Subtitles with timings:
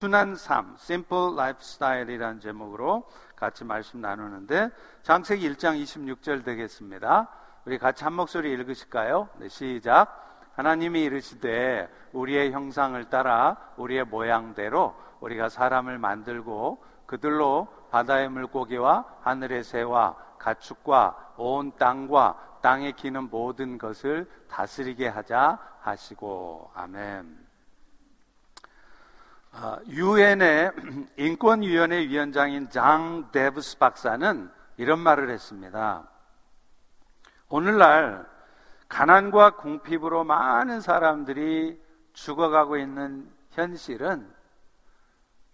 [0.00, 4.70] 순한 삶, Simple Lifestyle이라는 제목으로 같이 말씀 나누는데
[5.02, 7.28] 장세기 1장 26절 되겠습니다.
[7.64, 9.28] 우리 같이 한 목소리 읽으실까요?
[9.38, 10.46] 네, 시작.
[10.54, 20.14] 하나님이 이르시되 우리의 형상을 따라 우리의 모양대로 우리가 사람을 만들고 그들로 바다의 물고기와 하늘의 새와
[20.38, 27.47] 가축과 온 땅과 땅에 기는 모든 것을 다스리게 하자 하시고 아멘.
[29.52, 30.72] 아, 유엔의
[31.16, 36.08] 인권위원회 위원장인 장 데브스 박사는 이런 말을 했습니다.
[37.48, 38.26] 오늘날
[38.88, 41.80] 가난과 궁핍으로 많은 사람들이
[42.12, 44.32] 죽어가고 있는 현실은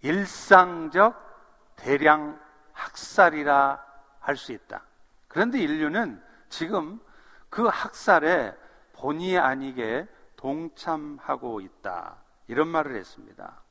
[0.01, 1.23] 일상적
[1.75, 2.39] 대량
[2.73, 3.83] 학살이라
[4.19, 4.81] 할 수 있다.
[5.27, 6.99] 그런데 인류는 지금
[7.49, 8.55] 그 학살에
[8.93, 12.17] 본의 아니게 동참하고 있다.
[12.47, 13.64] 이런 말을 했습니다.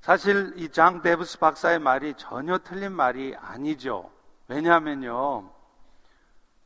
[0.00, 4.10] 사실 이 장 데브스 박사의 말이 전혀 틀린 말이 아니죠.
[4.48, 5.52] 왜냐하면요.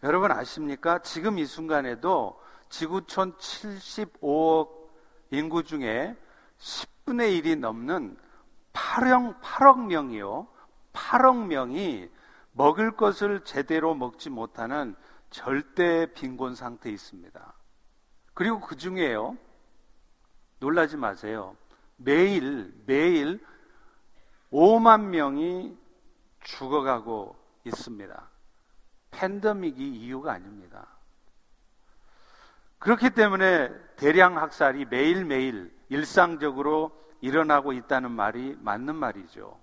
[0.05, 1.01] 여러분 아십니까?
[1.01, 4.71] 지금 이 순간에도 지구촌 75억
[5.31, 6.17] 인구 중에
[6.59, 8.17] 10분의 1이 넘는
[8.73, 10.47] 8억, 8억 명이요.
[10.93, 12.09] 8억 명이
[12.53, 14.95] 먹을 것을 제대로 먹지 못하는
[15.31, 17.55] 절대 빈곤 상태에 있습니다.
[18.33, 19.37] 그리고 그 중에요.
[20.61, 21.57] 놀라지 마세요.
[21.97, 23.45] 매일, 매일
[24.53, 25.77] 5만 명이
[26.41, 28.31] 죽어가고 있습니다.
[29.11, 30.87] 팬데믹이 이유가 아닙니다.
[32.79, 39.59] 그렇기 때문에 대량 학살이 매일매일 일상적으로 일어나고 있다는 말이 맞는 말이죠.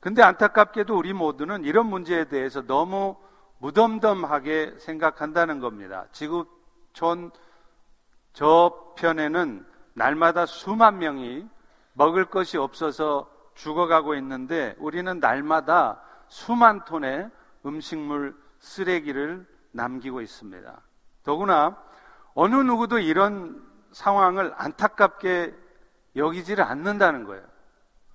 [0.00, 3.16] 근데 안타깝게도 우리 모두는 이런 문제에 대해서 너무
[3.58, 6.06] 무덤덤하게 생각한다는 겁니다.
[6.12, 7.30] 지구촌
[8.32, 9.66] 저편에는
[10.00, 11.46] 날마다 수만 명이
[11.92, 17.30] 먹을 것이 없어서 죽어가고 있는데 우리는 날마다 수만 톤의
[17.66, 20.80] 음식물 쓰레기를 남기고 있습니다.
[21.22, 21.76] 더구나
[22.32, 23.62] 어느 누구도 이런
[23.92, 25.54] 상황을 안타깝게
[26.16, 27.44] 여기지를 않는다는 거예요.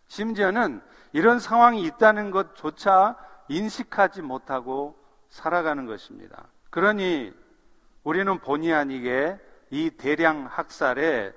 [0.08, 0.82] 심지어는
[1.14, 3.16] 이런 상황이 있다는 것조차
[3.48, 4.98] 인식하지 못하고
[5.30, 6.48] 살아가는 것입니다.
[6.72, 7.32] 그러니
[8.04, 11.32] 우리는 본의 아니게 이 대량 학살에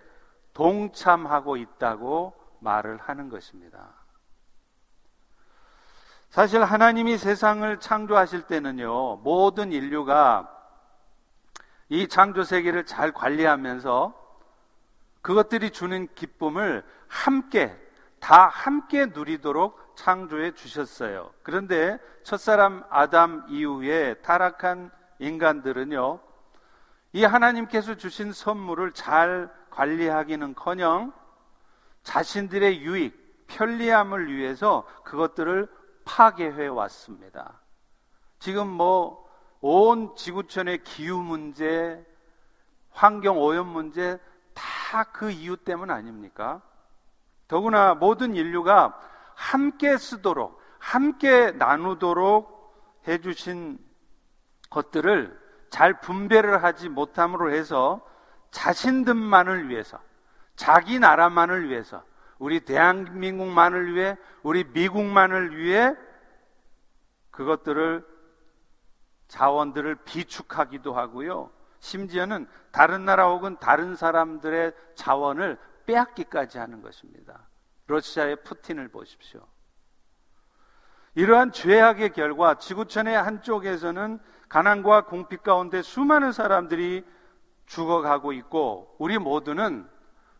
[0.59, 3.95] 동참하고 있다고 말을 하는 것입니다.
[6.31, 10.53] 사실 하나님이 세상을 창조하실 때는요, 모든 인류가
[11.89, 14.13] 이 창조 세계를 잘 관리하면서
[15.23, 17.75] 그것들이 주는 기쁨을 함께,
[18.19, 21.31] 다 함께 누리도록 창조해 주셨어요.
[21.45, 24.91] 그런데 첫사람 아담 이후에 타락한
[25.21, 26.19] 인간들은요,
[27.13, 31.13] 이 하나님께서 주신 선물을 잘 관리하기는 커녕
[32.03, 35.69] 자신들의 유익, 편리함을 위해서 그것들을
[36.05, 37.61] 파괴해 왔습니다.
[38.39, 39.29] 지금 뭐
[39.61, 42.05] 온 지구촌의 기후 문제,
[42.91, 44.19] 환경 오염 문제
[44.55, 46.63] 다 그 이유 때문 아닙니까?
[47.47, 48.99] 더구나 모든 인류가
[49.35, 53.79] 함께 쓰도록, 함께 나누도록 해주신
[54.71, 55.38] 것들을
[55.71, 58.05] 잘 분배를 하지 못함으로 해서
[58.51, 60.01] 자신들만을 위해서,
[60.57, 62.05] 자기 나라만을 위해서,
[62.39, 65.95] 우리 대한민국만을 위해, 우리 미국만을 위해
[67.31, 68.07] 그것들을
[69.29, 71.51] 자원들을 비축하기도 하고요.
[71.81, 77.47] 심지어는 다른 나라 혹은 다른 사람들의 자원을 빼앗기까지 하는 것입니다.
[77.87, 79.47] 러시아의 푸틴을 보십시오.
[81.15, 87.05] 이러한 죄악의 결과 지구촌의 한쪽에서는 가난과 공핍 가운데 수많은 사람들이
[87.67, 89.87] 죽어가고 있고 우리 모두는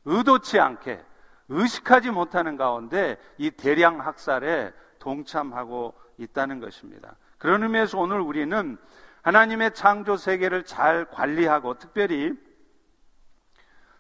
[0.05, 1.05] 의도치 않게
[1.49, 7.17] 의식하지 못하는 가운데 이 대량 학살에 동참하고 있다는 것입니다.
[7.39, 8.77] 그런 의미에서 오늘 우리는
[9.23, 12.33] 하나님의 창조 세계를 잘 관리하고 특별히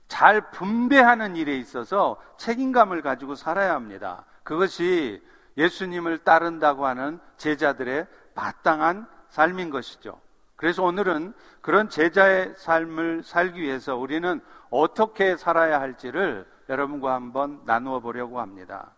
[0.08, 4.24] 잘 분배하는 일에 있어서 책임감을 가지고 살아야 합니다.
[4.42, 5.22] 그것이
[5.58, 10.20] 예수님을 따른다고 하는 제자들의 마땅한 삶인 것이죠.
[10.56, 14.40] 그래서 오늘은 그런 제자의 삶을 살기 위해서 우리는
[14.70, 18.92] 어떻게 살아야 할지를 여러분과 한번 나누어 보려고 합니다.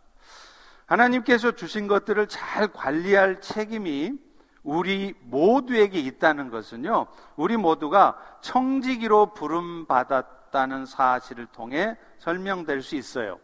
[0.86, 4.18] 하나님께서 주신 것들을 잘 관리할 책임이
[4.62, 7.06] 우리 모두에게 있다는 것은요,
[7.36, 13.38] 우리 모두가 청지기로 부름받았다는 사실을 통해 설명될 수 있어요.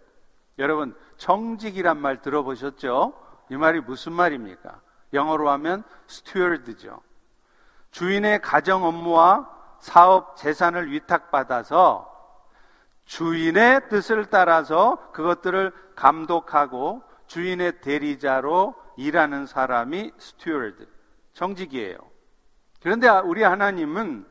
[0.59, 3.12] 여러분, 청직이란 말 들어보셨죠?
[3.50, 4.81] 이 말이 무슨 말입니까?
[5.12, 7.00] 영어로 하면 steward죠.
[7.91, 9.49] 주인의 가정 업무와
[9.79, 12.12] 사업 재산을 위탁받아서
[13.05, 20.88] 주인의 뜻을 따라서 그것들을 감독하고 주인의 대리자로 일하는 사람이 스튜어드,
[21.32, 21.99] 정직이에요.
[22.82, 24.26] 그런데 우리 하나님은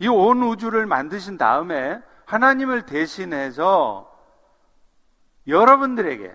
[0.00, 4.10] 이 온 우주를 만드신 다음에 하나님을 대신해서
[5.46, 6.34] 여러분들에게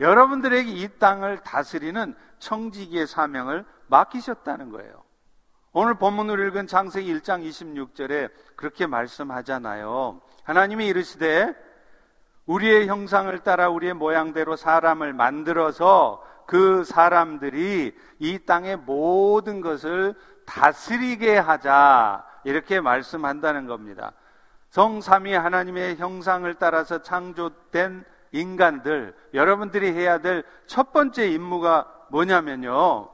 [0.00, 5.02] 여러분들에게 이 땅을 다스리는 청지기의 사명을 맡기셨다는 거예요.
[5.72, 10.20] 오늘 본문을 읽은 장세기 1장 26절에 그렇게 말씀하잖아요.
[10.44, 11.54] 하나님이 이르시되
[12.46, 20.14] 우리의 형상을 따라 우리의 모양대로 사람을 만들어서 그 사람들이 이 땅의 모든 것을
[20.46, 22.24] 다스리게 하자.
[22.44, 24.12] 이렇게 말씀한다는 겁니다.
[24.70, 28.04] 성삼위 하나님의 형상을 따라서 창조된
[28.40, 33.08] 인간들, 여러분들이 해야 될 첫 번째 임무가 뭐냐면요.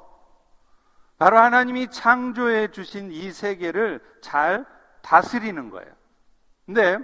[1.18, 4.66] 바로 하나님이 창조해 주신 이 세계를 잘
[5.02, 5.92] 다스리는 거예요.
[6.66, 6.98] 근데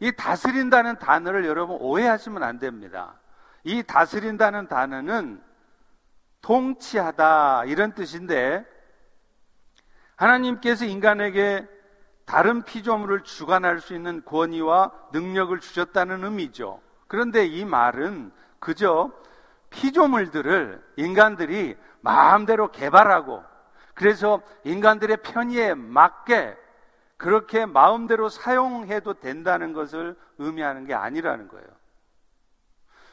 [0.00, 3.18] 이 다스린다는 단어를 여러분 오해하시면 안 됩니다.
[3.64, 5.42] 이 다스린다는 단어는
[6.42, 8.64] 통치하다 이런 뜻인데
[10.16, 11.66] 하나님께서 인간에게
[12.26, 16.80] 다른 피조물을 주관할 수 있는 권위와 능력을 주셨다는 의미죠.
[17.14, 19.12] 그런데 이 말은 그저
[19.70, 23.40] 피조물들을 인간들이 마음대로 개발하고
[23.94, 26.56] 그래서 인간들의 편의에 맞게
[27.16, 31.68] 그렇게 마음대로 사용해도 된다는 것을 의미하는 게 아니라는 거예요.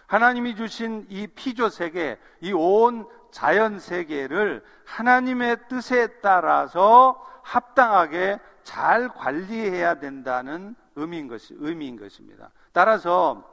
[0.08, 10.00] 하나님이 주신 이 피조 세계, 이 온 자연 세계를 하나님의 뜻에 따라서 합당하게 잘 관리해야
[10.00, 12.50] 된다는 의미인 것이 의미인 것입니다.
[12.74, 13.51] 따라서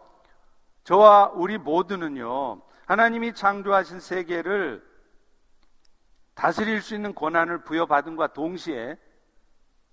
[0.88, 2.62] 저와 우리 모두는요.
[2.86, 4.82] 하나님이 창조하신 세계를
[6.32, 8.96] 다스릴 수 있는 권한을 부여받은과 동시에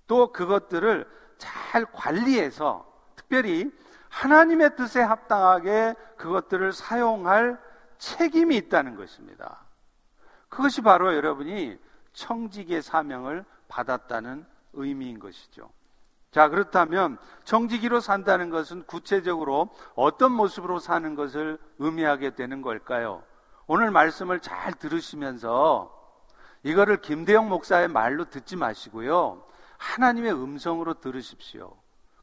[0.08, 1.06] 또 그것들을
[1.38, 3.70] 잘 관리해서 특별히
[4.08, 7.60] 하나님의 뜻에 합당하게 그것들을 사용할
[7.98, 9.66] 책임이 있다는 것입니다.
[10.48, 11.78] 그것이 바로 여러분이
[12.14, 15.70] 청직의 사명을 받았다는 의미인 것이죠.
[16.36, 23.24] 자, 그렇다면 청지기로 산다는 것은 구체적으로 어떤 모습으로 사는 것을 의미하게 되는 걸까요?
[23.68, 25.98] 오늘 말씀을 잘 들으시면서
[26.64, 29.46] 이거를 김대영 목사의 말로 듣지 마시고요.
[29.78, 31.74] 하나님의 음성으로 들으십시오.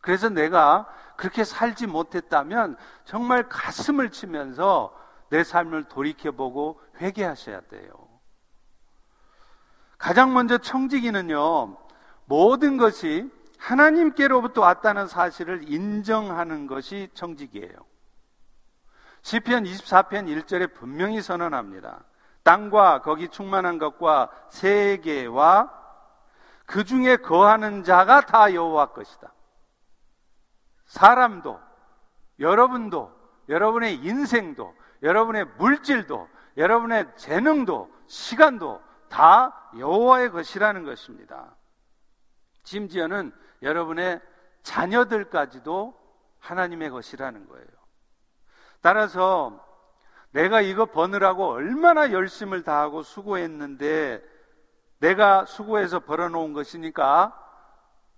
[0.03, 0.87] 그래서 내가
[1.17, 2.77] 그렇게 살지 못했다면
[3.07, 4.95] 정말 가슴을 치면서
[5.31, 7.91] 내 삶을 돌이켜보고 회개하셔야 돼요.
[9.97, 11.79] 가장 먼저 청지기는요,
[12.27, 13.31] 모든 것이
[13.63, 17.75] 하나님께로부터 왔다는 사실을 인정하는 것이 청지기예요.
[19.23, 22.05] 시편 24편 1절에 분명히 선언합니다.
[22.43, 25.81] 땅과 거기 충만한 것과 세계와
[26.67, 29.33] 그 중에 거하는 자가 다 여호와 것이다.
[30.87, 31.61] 사람도
[32.41, 33.13] 여러분도
[33.49, 41.55] 여러분의 인생도 여러분의 물질도 여러분의 재능도 시간도 다 여호와의 것이라는 것입니다.
[42.65, 43.33] 심지어는
[43.63, 44.21] 여러분의
[44.63, 45.95] 자녀들까지도
[46.39, 47.67] 하나님의 것이라는 거예요.
[48.81, 49.65] 따라서
[50.33, 54.23] 내가 이거 버느라고 얼마나 열심을 다하고 수고했는데
[54.99, 57.39] 내가 수고해서 벌어놓은 것이니까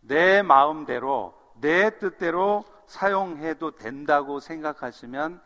[0.00, 5.40] 내 마음대로 내 뜻대로 사용해도 된다고 생각하시면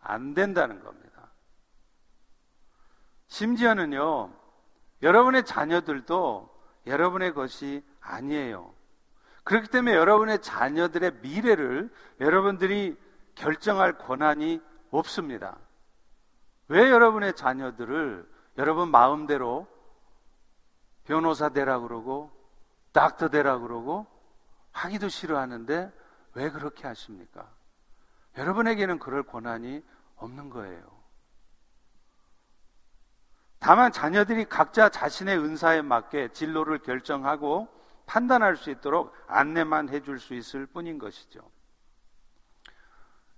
[0.00, 1.30] 안 된다는 겁니다.
[3.26, 4.32] 심지어는요,
[5.02, 6.48] 여러분의 자녀들도
[6.86, 8.73] 여러분의 것이 아니에요.
[9.44, 12.96] 그렇기 때문에 여러분의 자녀들의 미래를 여러분들이
[13.34, 14.60] 결정할 권한이
[14.90, 15.58] 없습니다.
[16.68, 19.66] 왜 여러분의 자녀들을 여러분 마음대로
[21.04, 22.30] 변호사 되라 그러고
[22.92, 24.06] 닥터 되라 그러고
[24.72, 25.92] 하기도 싫어하는데
[26.34, 27.48] 왜 그렇게 하십니까?
[28.38, 29.82] 여러분에게는 그럴 권한이
[30.16, 30.94] 없는 거예요.
[33.58, 37.68] 다만 자녀들이 각자 자신의 은사에 맞게 진로를 결정하고
[38.06, 41.40] 판단할 수 있도록 안내만 해줄 수 있을 뿐인 것이죠.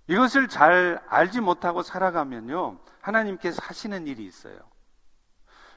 [0.07, 4.57] 이것을 잘 알지 못하고 살아가면요, 하나님께서 하시는 일이 있어요.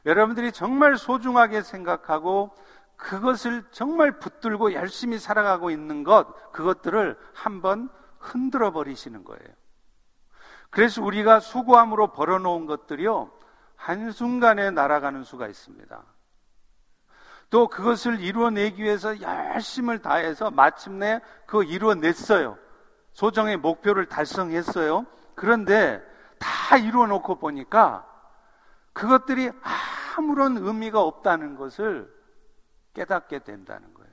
[0.07, 2.55] 여러분들이 정말 소중하게 생각하고
[2.97, 9.49] 그것을 정말 붙들고 열심히 살아가고 있는 것, 그것들을 한번 흔들어 버리시는 거예요.
[10.71, 13.33] 그래서 우리가 수고함으로 벌어놓은 것들이요,
[13.75, 16.05] 한순간에 날아가는 수가 있습니다.
[17.51, 22.57] 또 그것을 이루어내기 위해서 열심을 다해서 마침내 그 이루어냈어요.
[23.13, 25.05] 소정의 목표를 달성했어요.
[25.35, 26.01] 그런데
[26.39, 28.07] 다 이루어놓고 보니까
[28.93, 29.51] 그것들이
[30.17, 32.13] 아무런 의미가 없다는 것을
[32.95, 34.11] 깨닫게 된다는 거예요.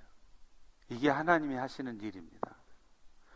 [0.89, 2.55] 이게 하나님이 하시는 일입니다.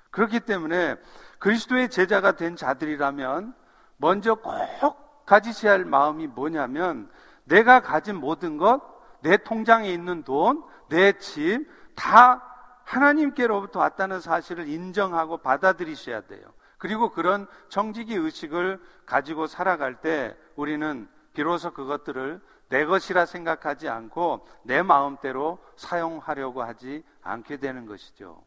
[0.10, 0.98] 그렇기 때문에
[1.40, 3.56] 그리스도의 제자가 된 자들이라면
[3.98, 7.10] 먼저 꼭 가지셔야 할 마음이 뭐냐면
[7.44, 8.82] 내가 가진 모든 것,
[9.22, 12.48] 내 통장에 있는 돈, 내 집, 다
[12.84, 16.46] 하나님께로부터 왔다는 사실을 인정하고 받아들이셔야 돼요.
[16.78, 24.82] 그리고 그런 정직의 의식을 가지고 살아갈 때 우리는 비로소 그것들을 내 것이라 생각하지 않고 내
[24.82, 28.44] 마음대로 사용하려고 하지 않게 되는 것이죠.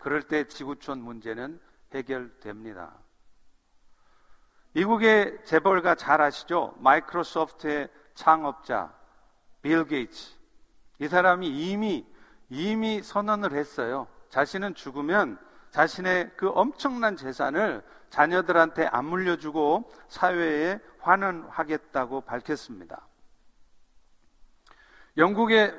[0.00, 1.60] 그럴 때 지구촌 문제는
[1.94, 2.94] 해결됩니다.
[4.72, 6.74] 미국의 재벌가 잘 아시죠?
[6.78, 8.92] 마이크로소프트의 창업자
[9.66, 10.30] 빌 게이츠.
[11.00, 12.06] 이 사람이 이미
[12.48, 14.06] 이미 선언을 했어요.
[14.28, 15.40] 자신은 죽으면
[15.72, 23.08] 자신의 그 엄청난 재산을 자녀들한테 안 물려주고 사회에 환원하겠다고 밝혔습니다.
[25.16, 25.74] 영국의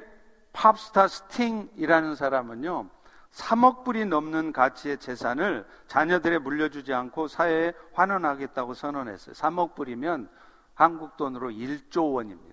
[0.52, 2.90] 팝스타 스팅이라는 사람은요,
[3.32, 9.34] 3억 불이 넘는 가치의 재산을 자녀들에 물려주지 않고 사회에 환원하겠다고 선언했어요.
[9.34, 10.30] 3억 불이면
[10.74, 12.47] 한국 돈으로 1조 원입니다.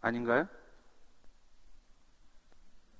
[0.00, 0.46] 아닌가요?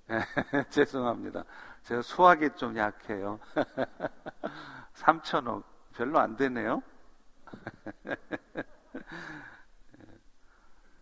[0.71, 1.45] 죄송합니다.
[1.83, 3.39] 제가 수학이 좀 약해요.
[4.95, 5.65] 3천억.
[5.95, 6.83] 별로 안 되네요.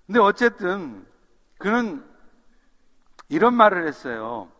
[0.07, 1.07] 근데 어쨌든
[1.59, 2.05] 그는
[3.28, 4.50] 이런 말을 했어요.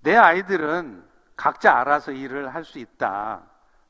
[0.00, 3.42] 내 아이들은 각자 알아서 일을 할 수 있다.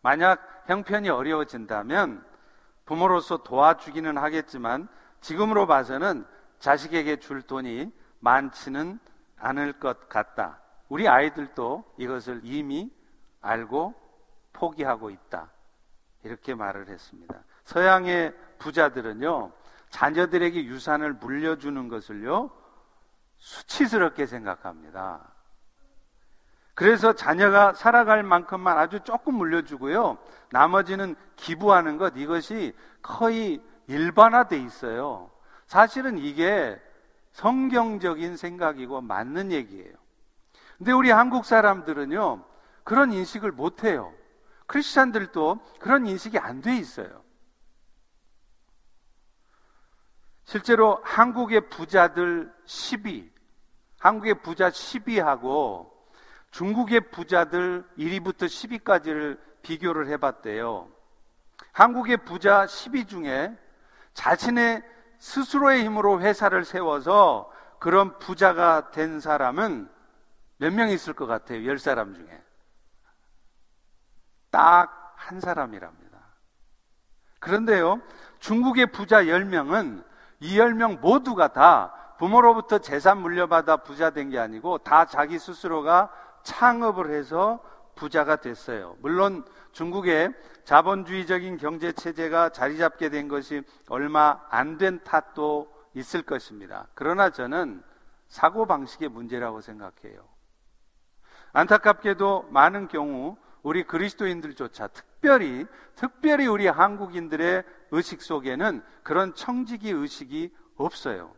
[0.03, 2.25] 만약 형편이 어려워진다면
[2.85, 4.89] 부모로서 도와주기는 하겠지만
[5.21, 6.27] 지금으로 봐서는
[6.59, 8.99] 자식에게 줄 돈이 많지는
[9.37, 10.61] 않을 것 같다.
[10.89, 12.91] 우리 아이들도 이것을 이미
[13.41, 13.95] 알고
[14.53, 15.51] 포기하고 있다.
[16.25, 17.35] 이렇게 말을 했습니다.
[17.65, 19.53] 서양의 부자들은요,
[19.91, 22.51] 자녀들에게 유산을 물려주는 것을요,
[23.39, 25.33] 수치스럽게 생각합니다.
[26.75, 30.19] 그래서 자녀가 살아갈 만큼만 아주 조금 물려주고요,
[30.51, 35.30] 나머지는 기부하는 것, 이것이 거의 일반화돼 있어요.
[35.66, 36.80] 사실은 이게
[37.33, 39.95] 성경적인 생각이고 맞는 얘기예요.
[40.76, 42.45] 근데 우리 한국 사람들은요,
[42.85, 44.14] 그런 인식을 못 해요.
[44.66, 47.23] 크리스찬들도 그런 인식이 안 돼 있어요.
[50.45, 53.30] 실제로 한국의 부자들 10위,
[53.99, 55.90] 한국의 부자 10위하고
[56.50, 60.90] 중국의 부자들 1위부터 10위까지를 비교를 해봤대요.
[61.73, 63.54] 한국의 부자 10위 중에
[64.19, 64.83] 자신의
[65.21, 69.89] 스스로의 힘으로 회사를 세워서 그런 부자가 된 사람은
[70.57, 71.61] 몇 명 있을 것 같아요?
[71.61, 72.43] 10사람 중에.
[74.51, 76.19] 딱 한 사람이랍니다.
[77.41, 78.01] 그런데요,
[78.39, 80.05] 중국의 부자 10명은
[80.41, 86.11] 이 10명 모두가 다 부모로부터 재산 물려받아 부자 된 게 아니고 다 자기 스스로가
[86.45, 87.61] 창업을 해서
[87.95, 88.97] 부자가 됐어요.
[89.01, 89.45] 물론
[89.79, 96.89] 중국의 자본주의적인 경제 체제가 자리 잡게 된 것이 얼마 안 된 탓도 있을 것입니다.
[96.95, 97.85] 그러나 저는
[98.27, 100.29] 사고 방식의 문제라고 생각해요.
[101.53, 111.33] 안타깝게도 많은 경우 우리 그리스도인들조차 특별히 특별히 우리 한국인들의 의식 속에는 그런 청지기 의식이 없어요.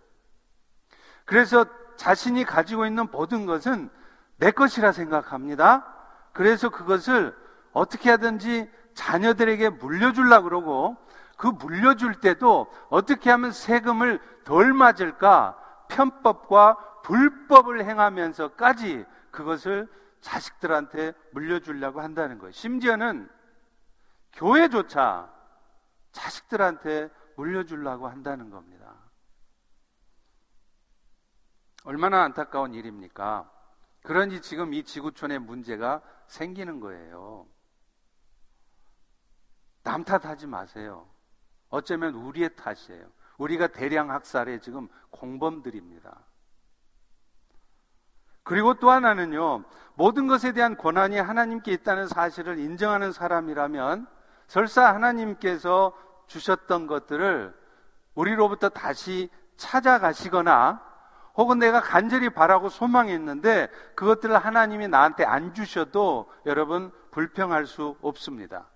[1.26, 1.66] 그래서
[1.96, 3.90] 자신이 가지고 있는 모든 것은
[4.38, 5.86] 내 것이라 생각합니다.
[6.32, 7.34] 그래서 그것을
[7.72, 10.96] 어떻게 하든지 자녀들에게 물려주려 그러고
[11.36, 15.56] 그 물려줄 때도 어떻게 하면 세금을 덜 맞을까
[15.88, 19.88] 편법과 불법을 행하면서까지 그것을
[20.20, 22.52] 자식들한테 물려주려고 한다는 거예요.
[22.52, 23.28] 심지어는
[24.34, 25.32] 교회조차
[26.12, 28.94] 자식들한테 물려주려고 한다는 겁니다.
[31.84, 33.50] 얼마나 안타까운 일입니까?
[34.02, 37.46] 그러니 지금 이 지구촌의 문제가 생기는 거예요.
[39.82, 41.06] 남 탓하지 마세요.
[41.68, 43.06] 어쩌면 우리의 탓이에요.
[43.38, 46.18] 우리가 대량 학살의 지금 공범들입니다.
[48.42, 54.06] 그리고 또 하나는요, 모든 것에 대한 권한이 하나님께 있다는 사실을 인정하는 사람이라면
[54.48, 55.92] 설사 하나님께서
[56.26, 57.54] 주셨던 것들을
[58.14, 60.82] 우리로부터 다시 찾아가시거나
[61.34, 68.68] 혹은 내가 간절히 바라고 소망했는데 그것들을 하나님이 나한테 안 주셔도 여러분 불평할 수 없습니다.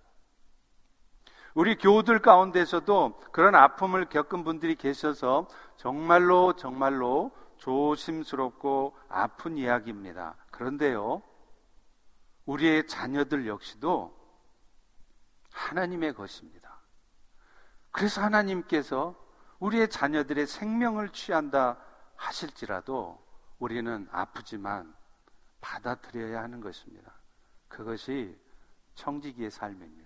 [1.54, 10.37] 우리 교우들 가운데서도 그런 아픔을 겪은 분들이 계셔서 정말로 정말로 조심스럽고 아픈 이야기입니다.
[10.50, 11.23] 그런데요,
[12.46, 14.14] 우리의 자녀들 역시도
[15.52, 16.80] 하나님의 것입니다.
[17.92, 19.14] 그래서 하나님께서
[19.61, 21.78] 우리의 자녀들의 생명을 취한다
[22.16, 23.25] 하실지라도
[23.61, 24.92] 우리는 아프지만
[25.61, 27.14] 받아들여야 하는 것입니다.
[27.68, 28.37] 그것이
[28.96, 30.03] 청지기의 삶입니다.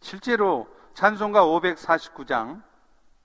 [0.00, 2.62] 실제로 찬송가 549장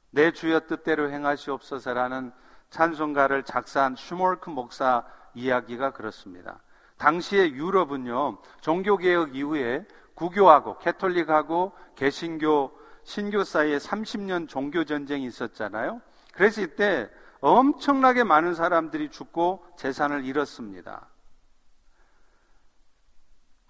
[0.10, 2.32] 내 주여 뜻대로 행하시옵소서라는
[2.70, 6.60] 찬송가를 작사한 슈몰크 목사 이야기가 그렇습니다.
[6.98, 12.72] 당시의 유럽은요, 종교 개혁 이후에 구교하고 캐톨릭하고 개신교,
[13.04, 16.02] 신교 사이에 30년 종교 전쟁이 있었잖아요.
[16.34, 17.10] 그래서 이때
[17.40, 21.08] 엄청나게 많은 사람들이 죽고 재산을 잃었습니다.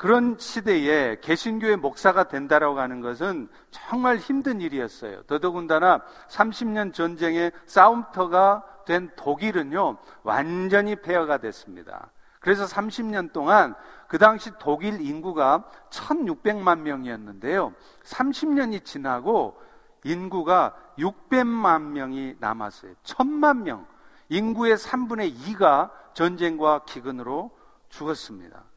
[0.01, 5.21] 그런 시대에 개신교의 목사가 된다라고 하는 것은 정말 힘든 일이었어요.
[5.27, 12.09] 더더군다나 30년 전쟁의 싸움터가 된 독일은요, 완전히 폐허가 됐습니다.
[12.39, 13.75] 그래서 30년 동안
[14.07, 17.71] 그 당시 독일 인구가 1600만 명이었는데요.
[18.03, 19.61] 30년이 지나고
[20.03, 22.93] 인구가 600만 명이 남았어요.
[23.03, 23.85] 1000만 명.
[24.29, 27.51] 인구의 3분의 2가 전쟁과 기근으로
[27.89, 28.70] 죽었습니다.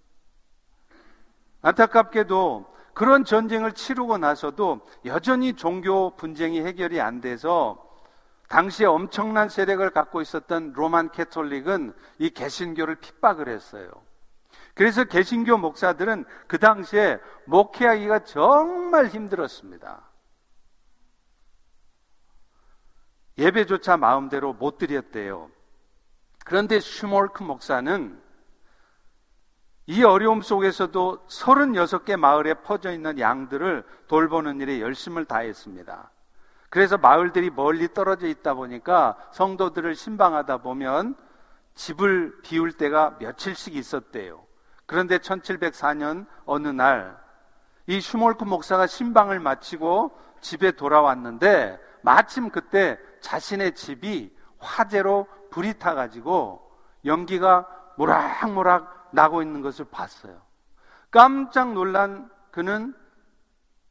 [1.64, 7.82] 안타깝게도 그런 전쟁을 치르고 나서도 여전히 종교 분쟁이 해결이 안 돼서
[8.48, 13.90] 당시에 엄청난 세력을 갖고 있었던 로만 캐톨릭은 이 개신교를 핍박을 했어요.
[14.74, 20.02] 그래서 개신교 목사들은 그 당시에 목회하기가 정말 힘들었습니다.
[23.38, 25.50] 예배조차 마음대로 못 드렸대요.
[26.44, 28.22] 그런데 슈몰크 목사는
[29.86, 36.10] 이 어려움 속에서도 36개 마을에 퍼져 있는 양들을 돌보는 일에 열심을 다했습니다.
[36.70, 41.14] 그래서 마을들이 멀리 떨어져 있다 보니까 성도들을 심방하다 보면
[41.74, 44.44] 집을 비울 때가 며칠씩 있었대요.
[44.86, 47.24] 그런데 1704년 어느 날
[47.86, 56.62] 이 슈몰크 목사가 심방을 마치고 집에 돌아왔는데 마침 그때 자신의 집이 화재로 불이 타가지고
[57.04, 60.42] 연기가 모락모락 나고 있는 것을 봤어요.
[61.10, 62.94] 깜짝 놀란 그는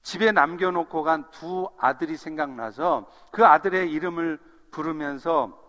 [0.01, 4.39] 집에 남겨놓고 간 두 아들이 생각나서 그 아들의 이름을
[4.71, 5.59] 부르면서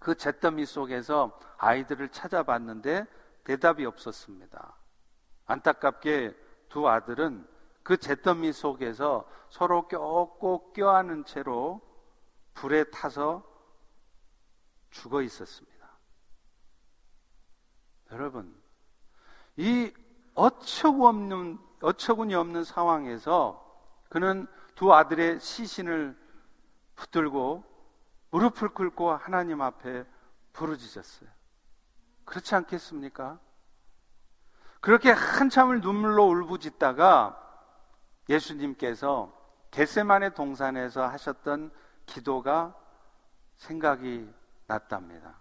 [0.00, 3.06] 그 잿더미 속에서 아이들을 찾아봤는데
[3.44, 4.76] 대답이 없었습니다.
[5.46, 6.36] 안타깝게
[6.68, 7.46] 두 아들은
[7.82, 11.80] 그 잿더미 속에서 서로 껴꼭 껴안은 채로
[12.54, 13.42] 불에 타서
[14.90, 15.77] 죽어 있었습니다.
[18.12, 18.54] 여러분,
[19.56, 19.92] 이
[20.34, 23.64] 어처구 없는, 어처구니 없는 상황에서
[24.08, 26.16] 그는 두 아들의 시신을
[26.94, 27.64] 붙들고
[28.30, 30.04] 무릎을 꿇고 하나님 앞에
[30.52, 31.28] 부르짖었어요.
[32.24, 33.38] 그렇지 않겠습니까?
[34.80, 37.44] 그렇게 한참을 눈물로 울부짖다가
[38.28, 39.36] 예수님께서
[39.70, 41.72] 겟세만의 동산에서 하셨던
[42.06, 42.74] 기도가
[43.56, 44.32] 생각이
[44.66, 45.40] 났답니다.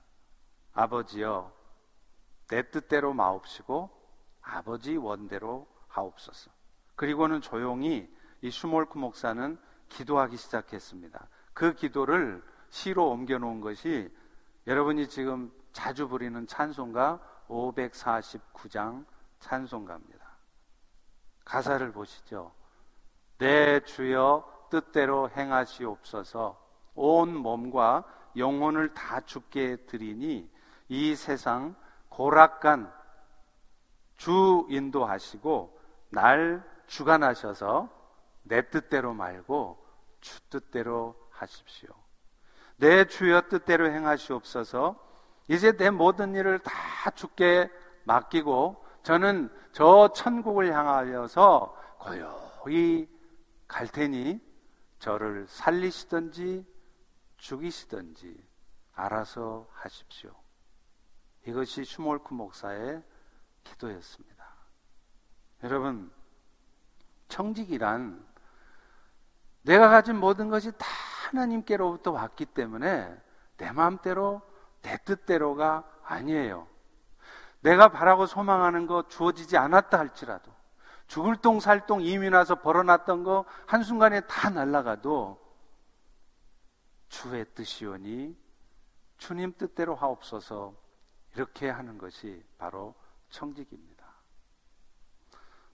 [0.73, 1.51] 아버지여,
[2.47, 3.89] 내 뜻대로 마옵시고
[4.41, 6.51] 아버지 원대로 하옵소서.
[6.95, 8.09] 그리고는 조용히
[8.41, 9.57] 이 슈몰크 목사는
[9.89, 11.27] 기도하기 시작했습니다.
[11.53, 14.09] 그 기도를 시로 옮겨 놓은 것이
[14.65, 19.05] 여러분이 지금 자주 부리는 찬송가 549장
[19.39, 20.27] 찬송가입니다.
[21.45, 22.51] 가사를 보시죠.
[23.37, 26.59] 내 주여 뜻대로 행하시옵소서
[26.95, 28.03] 온 몸과
[28.35, 30.49] 영혼을 다 죽게 드리니
[30.89, 31.75] 이 세상
[32.17, 32.91] 고락간
[34.15, 37.89] 주 인도하시고 날 주관하셔서
[38.41, 39.77] 내 뜻대로 말고
[40.19, 41.89] 주 뜻대로 하십시오.
[42.77, 44.95] 내 주여 뜻대로 행하시옵소서.
[45.47, 47.69] 이제 내 모든 일을 다 주께
[48.05, 53.07] 맡기고 저는 저 천국을 향하여서 고요히
[53.67, 54.41] 갈 테니
[54.97, 56.65] 저를 살리시든지
[57.37, 58.43] 죽이시든지
[58.95, 60.31] 알아서 하십시오.
[61.47, 63.01] 이것이 슈몰크 목사의
[63.63, 64.45] 기도였습니다.
[65.63, 66.11] 여러분,
[67.29, 68.25] 청직이란
[69.61, 70.85] 내가 가진 모든 것이 다
[71.29, 73.17] 하나님께로부터 왔기 때문에
[73.55, 74.41] 내 마음대로
[74.81, 76.67] 내 뜻대로가 아니에요.
[77.61, 80.51] 내가 바라고 소망하는 거 주어지지 않았다 할지라도
[81.07, 85.41] 죽을 똥 살 똥 이미 나서 벌어놨던 거 한순간에 다 날라가도
[87.07, 88.37] 주의 뜻이오니
[89.17, 90.86] 주님 뜻대로 하옵소서
[91.37, 92.95] 이렇게 하는 것이 바로
[93.29, 94.05] 청직입니다.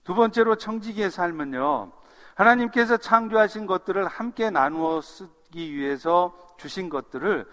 [0.04, 1.90] 두 번째로 청지기의 삶은요,
[2.34, 7.48] 하나님께서 창조하신 것들을 함께 나누어 쓰기 위해서 주신 것들을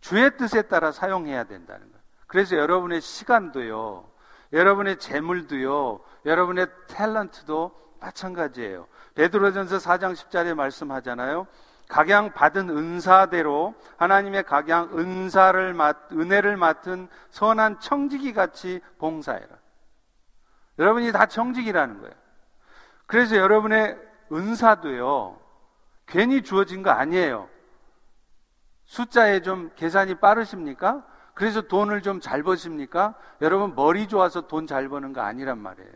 [0.00, 2.02] 주의 뜻에 따라 사용해야 된다는 거예요.
[2.26, 4.10] 그래서 여러분의 시간도요,
[4.54, 8.86] 여러분의 재물도요, 여러분의 탤런트도 마찬가지예요.
[9.14, 11.46] 베드로전서 4장 10절에 말씀하잖아요.
[11.88, 19.48] 각양 받은 은사대로 하나님의 각양 은사를 맡, 은혜를 맡은 선한 청지기 같이 봉사해라.
[20.78, 22.14] 여러분이 다 청직이라는 거예요.
[23.06, 23.98] 그래서 여러분의
[24.30, 25.40] 은사도요,
[26.06, 27.48] 괜히 주어진 거 아니에요.
[28.84, 31.04] 숫자에 좀 계산이 빠르십니까?
[31.34, 33.14] 그래서 돈을 좀 잘 버십니까?
[33.40, 35.92] 여러분 머리 좋아서 돈 잘 버는 거 아니란 말이에요.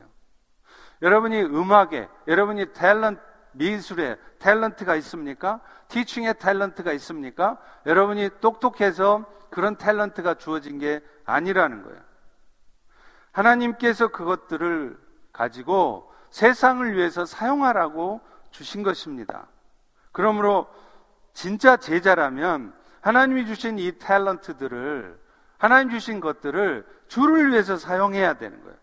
[1.02, 3.20] 여러분이 음악에, 여러분이 탤런트,
[3.53, 5.61] 미술에 탤런트가 있습니까?
[5.88, 7.59] 티칭에 탤런트가 있습니까?
[7.87, 12.01] 여러분이 똑똑해서 그런 탤런트가 주어진 게 아니라는 거예요.
[13.33, 14.99] 하나님께서 그것들을
[15.33, 19.47] 가지고 세상을 위해서 사용하라고 주신 것입니다.
[20.12, 20.69] 그러므로
[21.33, 25.19] 진짜 제자라면 하나님이 주신 이 탤런트들을
[25.59, 28.77] 하나님 주신 것들을 주를 위해서 사용해야 되는 거예요.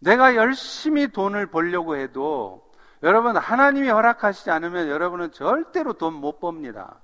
[0.00, 2.70] 내가 열심히 돈을 벌려고 해도
[3.02, 7.00] 여러분 하나님이 허락하시지 않으면 여러분은 절대로 돈 못 법니다.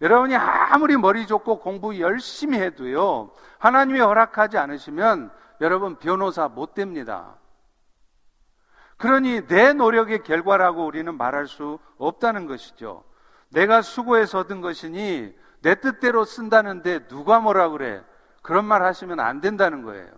[0.00, 7.36] 여러분이 아무리 머리 좋고 공부 열심히 해도요, 하나님이 허락하지 않으시면 여러분 변호사 못 됩니다.
[8.98, 13.04] 그러니 내 노력의 결과라고 우리는 말할 수 없다는 것이죠.
[13.50, 18.02] 내가 수고해서 얻은 것이니 내 뜻대로 쓴다는데 누가 뭐라 그래?
[18.42, 20.10] 그런 말 하시면 안 된다는 거예요.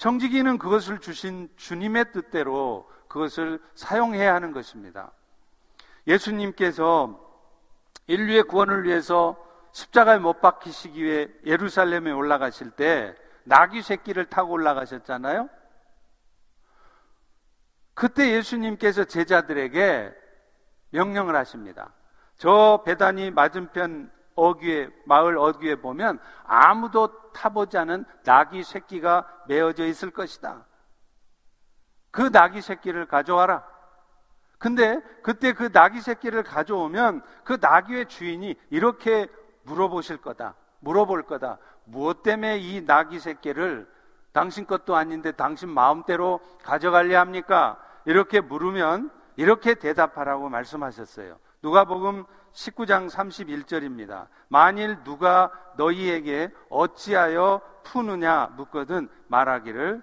[0.00, 5.12] 정직이는 그것을 주신 주님의 뜻대로 그것을 사용해야 하는 것입니다.
[6.06, 7.20] 예수님께서
[8.06, 9.36] 인류의 구원을 위해서
[9.72, 15.50] 십자가에 못 박히시기 위해 예루살렘에 올라가실 때 나귀 새끼를 타고 올라가셨잖아요.
[17.92, 20.14] 그때 예수님께서 제자들에게
[20.92, 21.92] 명령을 하십니다.
[22.38, 30.66] 저 배단이 맞은편 어귀에 마을 어귀에 보면 아무도 타보지 않은 나귀 새끼가 메어져 있을 것이다.
[32.10, 33.64] 그 나귀 새끼를 가져와라.
[34.58, 39.26] 근데 그때 그 나귀 새끼를 가져오면 그 나귀의 주인이 이렇게
[39.62, 40.54] 물어보실 거다.
[40.80, 41.58] 물어볼 거다.
[41.84, 43.88] 무엇 때문에 이 나귀 새끼를
[44.32, 47.78] 당신 것도 아닌데 당신 마음대로 가져갈래 합니까?
[48.04, 51.38] 이렇게 물으면 이렇게 대답하라고 말씀하셨어요.
[51.62, 54.28] 누가복음 19장 31절입니다.
[54.48, 60.02] 만일 누가 너희에게 어찌하여 푸느냐 묻거든 말하기를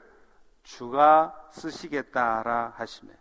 [0.64, 3.14] 주가 쓰시겠다라 하시네.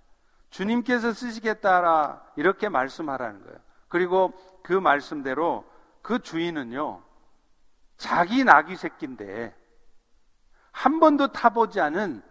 [0.50, 3.58] 주님께서 쓰시겠다라 이렇게 말씀하라는 거예요.
[3.88, 5.64] 그리고 그 말씀대로
[6.02, 7.02] 그 주인은요,
[7.96, 9.54] 자기 나귀 새끼인데,
[10.70, 12.22] 한 번도 타보지 않은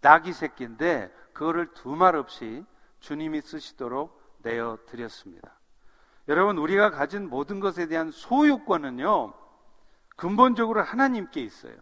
[0.00, 2.64] 나귀 새끼인데, 그거를 두말 없이
[3.00, 5.57] 주님이 쓰시도록 내어 드렸습니다.
[6.28, 9.32] 여러분, 우리가 가진 모든 것에 대한 소유권은요,
[10.16, 11.74] 근본적으로 하나님께 있어요.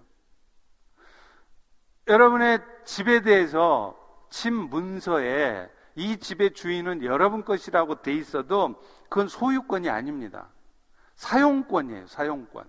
[2.07, 3.99] 여러분의 집에 대해서
[4.31, 10.49] 집 문서에 이 집의 주인은 여러분 것이라고 돼 있어도 그건 소유권이 아닙니다.
[11.17, 12.69] 사용권이에요, 사용권.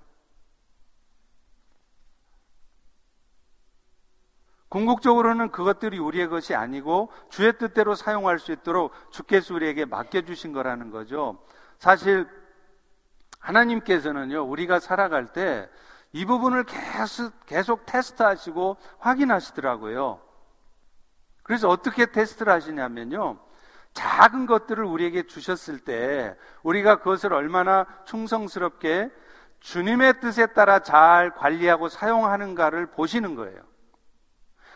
[4.70, 11.40] 궁극적으로는 그것들이 우리의 것이 아니고 주의 뜻대로 사용할 수 있도록 주께서 우리에게 맡겨주신 거라는 거죠.
[11.80, 12.28] 사실
[13.40, 15.70] 하나님께서는요, 우리가 살아갈 때
[16.13, 20.22] 이 부분을 계속, 계속 테스트하시고 확인하시더라고요.
[21.44, 23.40] 그래서 어떻게 테스트를 하시냐면요.
[23.94, 29.12] 작은 것들을 우리에게 주셨을 때 우리가 그것을 얼마나 충성스럽게
[29.60, 33.62] 주님의 뜻에 따라 잘 관리하고 사용하는가를 보시는 거예요.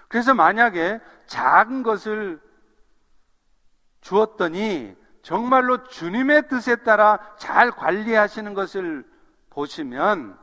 [0.08, 2.42] 그래서 만약에 작은 것을
[4.02, 9.06] 주었더니 정말로 주님의 뜻에 따라 잘 관리하시는 것을
[9.50, 10.38] 보시면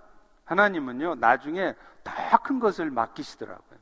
[0.44, 3.78] 하나님은요, 나중에 더 큰 것을 맡기시더라고요.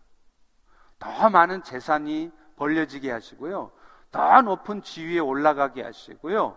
[0.98, 3.70] 더 많은 재산이 벌려지게 하시고요.
[4.10, 6.56] 더 높은 지위에 올라가게 하시고요.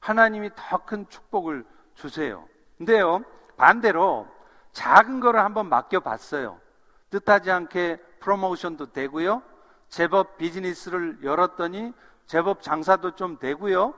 [0.00, 2.46] 하나님이 더 큰 축복을 주세요.
[2.78, 3.24] 근데요,
[3.56, 4.28] 반대로
[4.72, 6.60] 작은 거를 한번 맡겨봤어요.
[7.10, 9.42] 뜻하지 않게 프로모션도 되고요.
[9.88, 11.92] 제법 비즈니스를 열었더니
[12.26, 13.94] 제법 장사도 좀 되고요.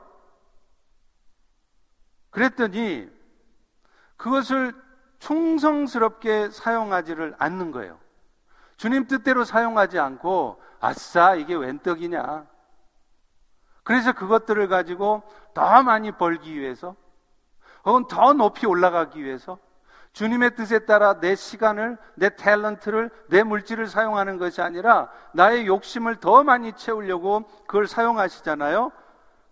[2.30, 3.08] 그랬더니
[4.16, 4.74] 그것을
[5.18, 7.98] 충성스럽게 사용하지를 않는 거예요.
[8.76, 12.46] 주님 뜻대로 사용하지 않고 아싸 이게 웬 떡이냐
[13.82, 15.22] 그래서 그것들을 가지고
[15.54, 16.94] 더 많이 벌기 위해서
[17.84, 19.58] 혹은 더 높이 올라가기 위해서
[20.16, 26.42] 주님의 뜻에 따라 내 시간을, 내 탤런트를, 내 물질을 사용하는 것이 아니라 나의 욕심을 더
[26.42, 28.92] 많이 채우려고 그걸 사용하시잖아요.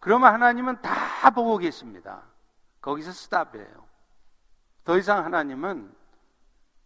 [0.00, 2.22] 그러면 하나님은 다 보고 계십니다.
[2.80, 3.86] 거기서 stop이에요.
[4.84, 5.94] 더 이상 하나님은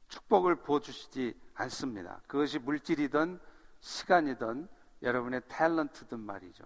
[0.09, 2.21] 축복을 부어주시지 않습니다.
[2.27, 3.39] 그것이 물질이든
[3.79, 4.69] 시간이든
[5.03, 6.65] 여러분의 탤런트든 말이죠.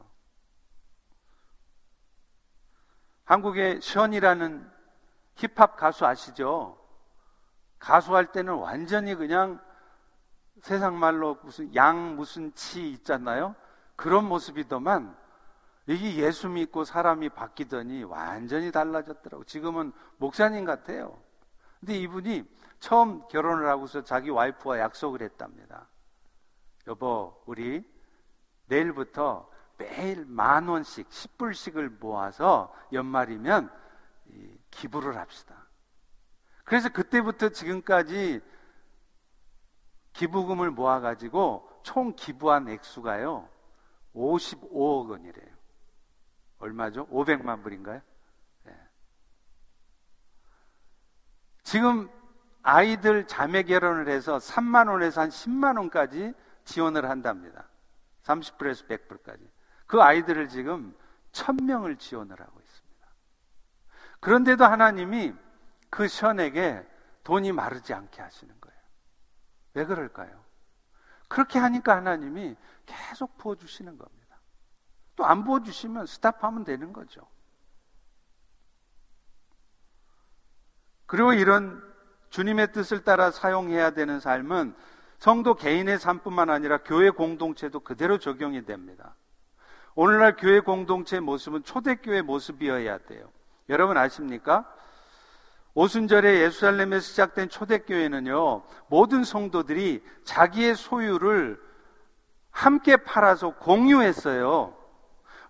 [3.24, 4.72] 한국의 션이라는
[5.34, 6.81] 힙합 가수 아시죠?
[7.82, 9.60] 가수할 때는 완전히 그냥
[10.62, 13.56] 세상 말로 무슨 양 무슨 치 있잖아요.
[13.96, 15.16] 그런 모습이더만
[15.88, 19.42] 이게 예수 믿고 사람이 바뀌더니 완전히 달라졌더라고.
[19.44, 21.20] 지금은 목사님 같아요.
[21.80, 22.44] 근데 이분이
[22.78, 25.88] 처음 결혼을 하고서 자기 와이프와 약속을 했답니다.
[26.86, 27.84] 여보, 우리
[28.66, 33.72] 내일부터 매일 만 원씩, 10불씩을 모아서 연말이면
[34.70, 35.61] 기부를 합시다.
[36.64, 38.40] 그래서 그때부터 지금까지
[40.12, 43.48] 기부금을 모아가지고 총 기부한 액수가요,
[44.14, 45.52] 55억 원이래요.
[46.58, 47.06] 얼마죠?
[47.08, 48.00] 500만 불인가요?
[48.64, 48.72] 네.
[51.64, 52.08] 지금
[52.62, 56.32] 아이들 자매 결혼을 해서 3만 원에서 한 10만 원까지
[56.64, 57.68] 지원을 한답니다.
[58.22, 59.40] 30불에서 100불까지.
[59.86, 60.96] 그 아이들을 지금
[61.32, 63.06] 1000명을 지원을 하고 있습니다.
[64.20, 65.34] 그런데도 하나님이
[65.92, 66.88] 그 션에게
[67.22, 68.78] 돈이 마르지 않게 하시는 거예요.
[69.74, 70.42] 왜 그럴까요?
[71.28, 74.38] 그렇게 하니까 하나님이 계속 부어주시는 겁니다.
[75.16, 77.28] 또 안 부어주시면 스탑하면 되는 거죠.
[81.04, 81.82] 그리고 이런
[82.30, 84.74] 주님의 뜻을 따라 사용해야 되는 삶은
[85.18, 89.14] 성도 개인의 삶뿐만 아니라 교회 공동체도 그대로 적용이 됩니다.
[89.94, 93.30] 오늘날 교회 공동체의 모습은 초대교회 모습이어야 돼요.
[93.68, 94.66] 여러분 아십니까?
[95.74, 101.58] 오순절에 예루살렘에서 시작된 초대교회는요, 모든 성도들이 자기의 소유를
[102.50, 104.76] 함께 팔아서 공유했어요.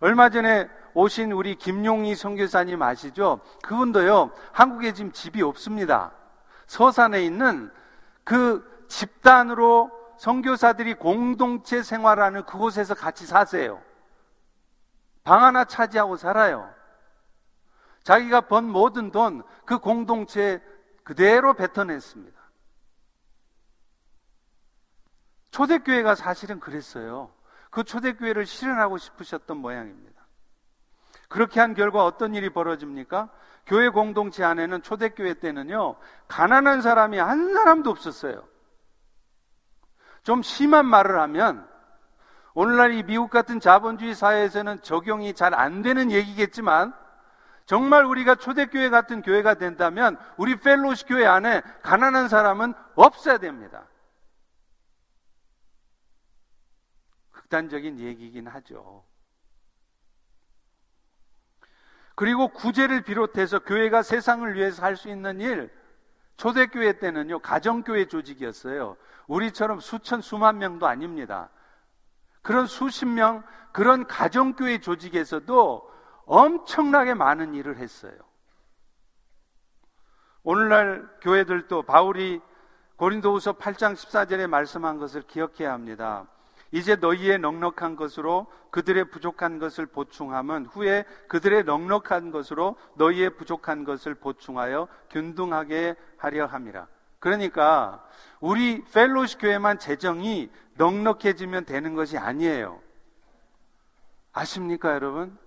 [0.00, 3.40] 얼마 전에 오신 우리 김용희 선교사님 아시죠?
[3.62, 6.12] 그분도요, 한국에 지금 집이 없습니다.
[6.66, 7.70] 서산에 있는
[8.24, 13.80] 그 집단으로 선교사들이 공동체 생활하는 그곳에서 같이 사세요.
[15.24, 16.68] 방 하나 차지하고 살아요.
[18.02, 20.60] 자기가 번 모든 돈 그 공동체에
[21.04, 22.40] 그대로 뱉어냈습니다.
[25.50, 27.32] 초대교회가 사실은 그랬어요.
[27.70, 30.26] 그 초대교회를 실현하고 싶으셨던 모양입니다.
[31.28, 33.30] 그렇게 한 결과 어떤 일이 벌어집니까?
[33.66, 35.96] 교회 공동체 안에는 초대교회 때는요,
[36.28, 38.46] 가난한 사람이 한 사람도 없었어요.
[40.22, 41.68] 좀 심한 말을 하면,
[42.54, 46.94] 오늘날 이 미국 같은 자본주의 사회에서는 적용이 잘 안 되는 얘기겠지만,
[47.72, 53.88] 정말 우리가 초대교회 같은 교회가 된다면 우리 펠로시 교회 안에 가난한 사람은 없어야 됩니다.
[57.30, 59.06] 극단적인 얘기긴 하죠.
[62.14, 65.72] 그리고 구제를 비롯해서 교회가 세상을 위해서 할 수 있는 일,
[66.36, 68.98] 초대교회 때는요, 가정교회 조직이었어요.
[69.28, 71.48] 우리처럼 수천, 수만 명도 아닙니다.
[72.42, 75.91] 그런 수십 명, 그런 가정교회 조직에서도
[76.32, 78.14] 엄청나게 많은 일을 했어요.
[80.42, 82.40] 오늘날 교회들도 바울이
[82.96, 86.26] 고린도후서 8장 14절에 말씀한 것을 기억해야 합니다.
[86.70, 94.14] 이제 너희의 넉넉한 것으로 그들의 부족한 것을 보충함은 후에 그들의 넉넉한 것으로 너희의 부족한 것을
[94.14, 96.86] 보충하여 균등하게 하려 함이라.
[97.18, 98.02] 그러니까
[98.40, 102.80] 우리 펠로시 교회만 재정이 넉넉해지면 되는 것이 아니에요.
[104.32, 105.41] 아십니까, 여러분?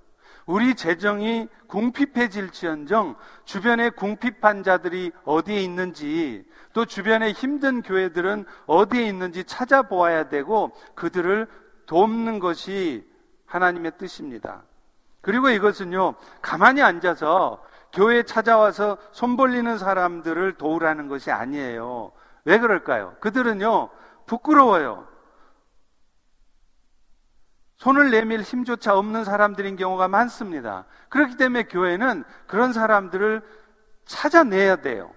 [0.45, 10.29] 우리 재정이 궁핍해질지언정 주변에 궁핍한 자들이 어디에 있는지 또 주변에 힘든 교회들은 어디에 있는지 찾아보아야
[10.29, 11.47] 되고 그들을
[11.87, 13.07] 돕는 것이
[13.45, 14.63] 하나님의 뜻입니다.
[15.21, 22.11] 그리고 이것은요, 가만히 앉아서 교회에 찾아와서 손 벌리는 사람들을 도우라는 것이 아니에요.
[22.43, 23.15] 왜 그럴까요?
[23.21, 23.89] 그들은요,
[24.27, 25.07] 부끄러워요.
[27.77, 30.85] 손을 내밀 힘조차 없는 사람들인 경우가 많습니다.
[31.09, 33.41] 그렇기 때문에 교회는 그런 사람들을
[34.05, 35.13] 찾아내야 돼요.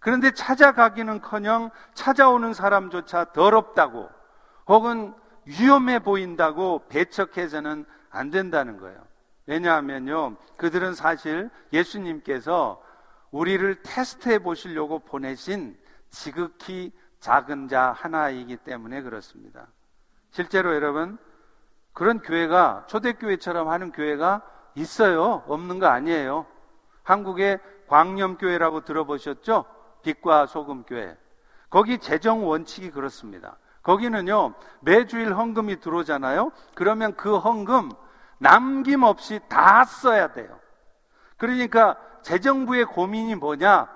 [0.00, 4.08] 그런데 찾아가기는 커녕 찾아오는 사람조차 더럽다고
[4.66, 9.06] 혹은 위험해 보인다고 배척해서는 안 된다는 거예요.
[9.46, 12.82] 왜냐하면요, 그들은 사실 예수님께서
[13.30, 15.76] 우리를 테스트해 보시려고 보내신
[16.10, 19.66] 지극히 작은 자 하나이기 때문에 그렇습니다.
[20.30, 21.18] 실제로 여러분,
[21.98, 24.42] 그런 교회가 초대교회처럼 하는 교회가
[24.76, 25.42] 있어요.
[25.48, 26.46] 없는 거 아니에요.
[27.02, 27.58] 한국의
[27.88, 29.64] 광염교회라고 들어보셨죠?
[30.04, 31.16] 빛과 소금교회.
[31.70, 33.56] 거기 재정 원칙이 그렇습니다.
[33.82, 36.52] 거기는요, 매주일 헌금이 들어오잖아요?
[36.76, 37.90] 그러면 그 헌금
[38.38, 40.56] 남김없이 다 써야 돼요.
[41.36, 43.88] 그러니까 재정부의 고민이 뭐냐?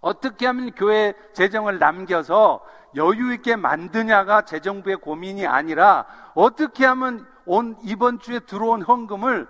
[0.00, 2.64] 어떻게 하면 교회 재정을 남겨서
[2.94, 9.48] 여유 있게 만드냐가 재정부의 고민이 아니라 어떻게 하면 온 이번 주에 들어온 헌금을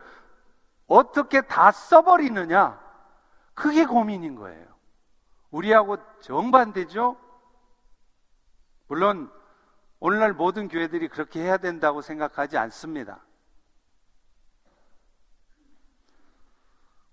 [0.86, 2.80] 어떻게 다 써버리느냐
[3.54, 4.66] 그게 고민인 거예요.
[5.50, 7.16] 우리하고 정반대죠.
[8.88, 9.30] 물론
[10.00, 13.20] 오늘날 모든 교회들이 그렇게 해야 된다고 생각하지 않습니다.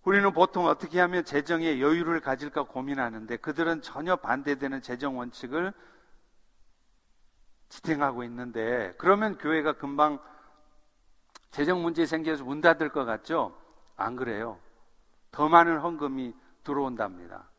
[0.04, 5.72] 우리는 보통 어떻게 하면 재정에 여유를 가질까 고민하는데 그들은 전혀 반대되는 재정 원칙을
[7.70, 10.20] 지탱하고 있는데 그러면 교회가 금방
[11.52, 13.56] 재정 문제 생겨서 문 닫을 것 같죠?
[13.96, 14.60] 안 그래요.
[15.32, 17.50] 더 많은 헌금이 들어온답니다.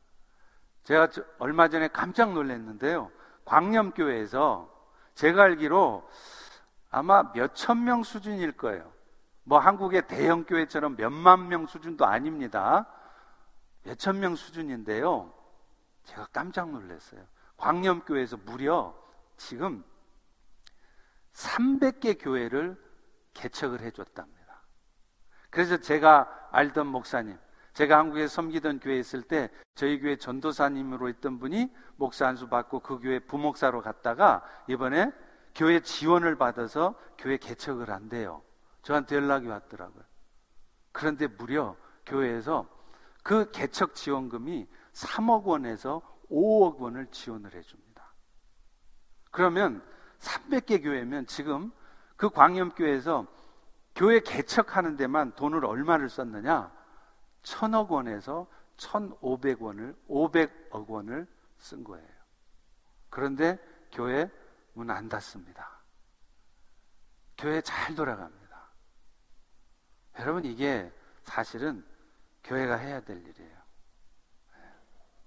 [0.85, 3.11] 제가 얼마 전에 깜짝 놀랐는데요.
[3.45, 4.69] 광염교회에서
[5.15, 6.09] 제가 알기로
[6.91, 8.93] 아마 몇천 명 수준일 거예요.
[9.45, 12.87] 뭐 한국의 대형 교회처럼 몇만 명 수준도 아닙니다.
[13.85, 15.33] 몇천 명 수준인데요.
[16.05, 17.23] 제가 깜짝 놀랐어요.
[17.57, 18.95] 광염교회에서 무려
[19.37, 19.85] 지금
[21.41, 22.77] 300개 교회를
[23.33, 24.63] 개척을 해줬답니다.
[25.49, 27.39] 그래서 제가 알던 목사님,
[27.73, 32.81] 제가 한국에 섬기던 교회에 있을 때 저희 교회 전도사님으로 있던 분이 목사 한 수 받고
[32.81, 35.13] 그 교회 부목사로 갔다가 이번에
[35.55, 38.43] 교회 지원을 받아서 교회 개척을 한대요.
[38.83, 40.05] 저한테 연락이 왔더라고요.
[40.93, 41.77] 그런데 무려
[42.07, 42.69] 교회에서
[43.23, 48.15] 그 개척 지원금이 3억 원에서 5억 원을 지원을 해줍니다.
[49.31, 49.83] 그러면
[50.21, 51.73] 300개 교회면 지금
[52.17, 53.27] 그 광염교회에서
[53.95, 56.73] 교회 개척하는 데만 돈을 얼마를 썼느냐?
[57.43, 61.27] 천억 원에서 천오백 원을, 오백억 원을
[61.59, 62.09] 쓴 거예요.
[63.09, 63.59] 그런데
[63.93, 64.31] 교회
[64.73, 65.69] 문 안 닫습니다.
[67.37, 68.71] 교회 잘 돌아갑니다.
[70.19, 70.93] 여러분, 이게
[71.25, 71.85] 사실은
[72.45, 73.61] 교회가 해야 될 일이에요.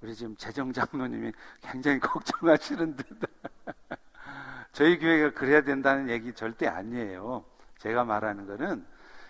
[0.02, 3.08] 우리 지금 재정 장로님이 굉장히 걱정하시는 듯.
[4.74, 7.46] 저희 교회가 그래야 된다는 얘기 절대 아니에요.
[7.78, 8.86] 제가 말하는 거는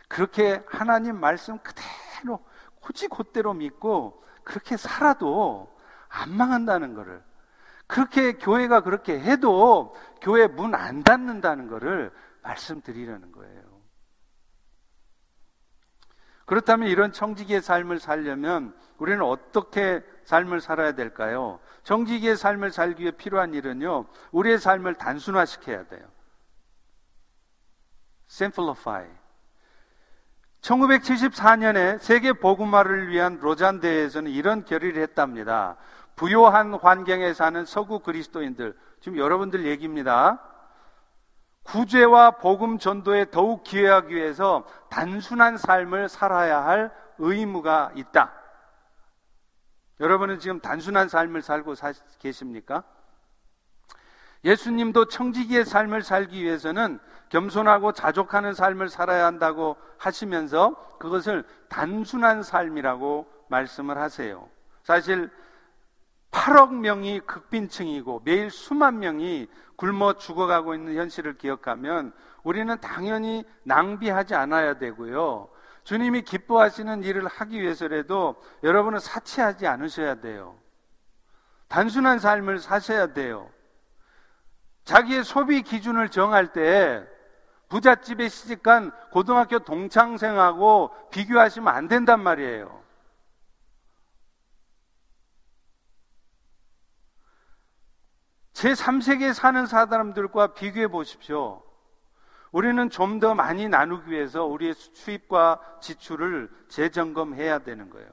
[0.08, 2.40] 그렇게 하나님 말씀 그대로
[2.82, 5.74] 고지 곧대로 믿고 그렇게 살아도
[6.10, 7.22] 안 망한다는 거를
[7.88, 13.73] 그렇게 교회가 그렇게 해도 교회 문 안 닫는다는 거를 말씀드리려는 거예요.
[16.46, 21.60] 그렇다면 이런 청지기의 삶을 살려면 우리는 어떻게 삶을 살아야 될까요?
[21.84, 26.06] 정직의 삶을 살기 위해 필요한 일은요, 우리의 삶을 단순화시켜야 돼요.
[28.30, 29.08] simplify.
[30.62, 35.76] 1974년에 세계 복음화를 위한 로잔 대회에서는 이런 결의를 했답니다.
[36.16, 40.40] 부요한 환경에 사는 서구 그리스도인들, 지금 여러분들 얘기입니다.
[41.64, 48.34] 구제와 복음 전도에 더욱 기여하기 위해서 단순한 삶을 살아야 할 의무가 있다.
[50.00, 52.84] 여러분은 지금 단순한 삶을 살고 사, 계십니까?
[54.44, 57.00] 예수님도 청지기의 삶을 살기 위해서는
[57.30, 64.50] 겸손하고 자족하는 삶을 살아야 한다고 하시면서 그것을 단순한 삶이라고 말씀을 하세요.
[64.84, 65.32] 사실
[66.32, 74.78] 8억 명이 극빈층이고 매일 수만 명이 굶어 죽어가고 있는 현실을 기억하면 우리는 당연히 낭비하지 않아야
[74.78, 75.50] 되고요.
[75.84, 80.58] 주님이 기뻐하시는 일을 하기 위해서라도 여러분은 사치하지 않으셔야 돼요.
[81.68, 83.50] 단순한 삶을 사셔야 돼요.
[84.86, 87.06] 자기의 소비 기준을 정할 때
[87.70, 92.84] 부잣집에 시집간 고등학교 동창생하고 비교하시면 안 된단 말이에요.
[98.64, 101.62] 제3세계에 사는 사람들과 비교해 보십시오.
[102.52, 108.08] 우리는 좀 더 많이 나누기 위해서 우리의 수입과 지출을 재점검해야 되는 거예요.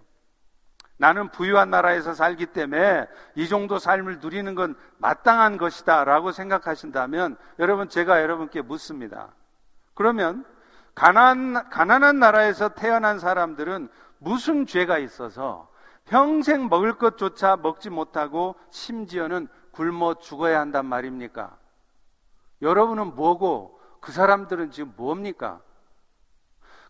[0.96, 7.88] 나는 부유한 나라에서 살기 때문에 이 정도 삶을 누리는 건 마땅한 것이다 라고 생각하신다면 여러분
[7.88, 9.34] 제가 여러분께 묻습니다.
[9.94, 10.44] 그러면
[10.94, 15.70] 가난, 가난한 나라에서 태어난 사람들은 무슨 죄가 있어서
[16.06, 19.48] 평생 먹을 것조차 먹지 못하고 심지어는
[19.80, 21.56] 굶어 죽어야 한단 말입니까?
[22.60, 25.60] 여러분은 뭐고 그 사람들은 지금 뭡니까?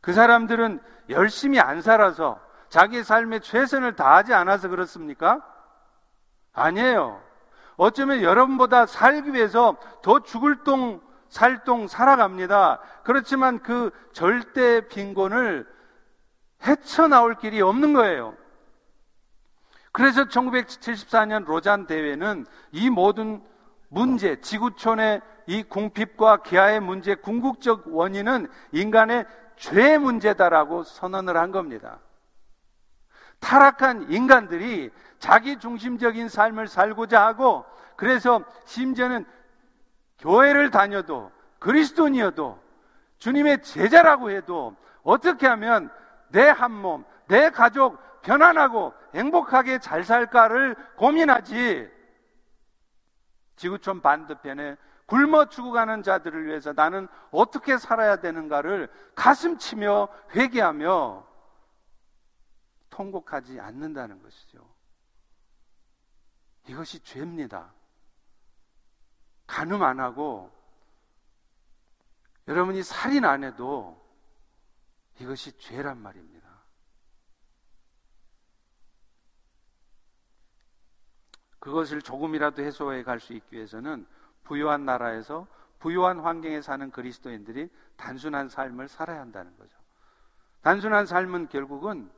[0.00, 5.40] 그 사람들은 열심히 안 살아서 자기 삶에 최선을 다하지 않아서 그렇습니까?
[6.52, 7.22] 아니에요.
[7.76, 12.80] 어쩌면 여러분보다 살기 위해서 더 죽을 똥, 살 똥 살아갑니다.
[13.04, 15.64] 그렇지만 그 절대 빈곤을
[16.66, 18.34] 헤쳐나올 길이 없는 거예요.
[19.92, 23.42] 그래서 1974년 로잔 대회는 이 모든
[23.88, 29.26] 문제, 지구촌의 이 궁핍과 기아의 문제, 궁극적 원인은 인간의
[29.56, 31.98] 죄 문제다라고 선언을 한 겁니다.
[33.40, 37.64] 타락한 인간들이 자기 중심적인 삶을 살고자 하고
[37.96, 39.24] 그래서 심지어는
[40.18, 42.58] 교회를 다녀도 그리스도인이어도
[43.18, 45.90] 주님의 제자라고 해도 어떻게 하면
[46.28, 51.90] 내 한 몸, 내 가족 편안하고 행복하게 잘 살까를 고민하지.
[53.56, 61.26] 지구촌 반대편에 굶어 죽어가는 자들을 위해서 나는 어떻게 살아야 되는가를 가슴 치며 회개하며
[62.90, 64.64] 통곡하지 않는다는 것이죠.
[66.68, 67.72] 이것이 죄입니다.
[69.46, 70.50] 간음 안 하고
[72.46, 74.00] 여러분이 살인 안 해도
[75.18, 76.39] 이것이 죄란 말입니다.
[81.60, 84.06] 그것을 조금이라도 해소해 갈 수 있기 위해서는
[84.44, 85.46] 부유한 나라에서
[85.78, 89.78] 부유한 환경에 사는 그리스도인들이 단순한 삶을 살아야 한다는 거죠.
[90.62, 92.10] 단순한 삶은 결국은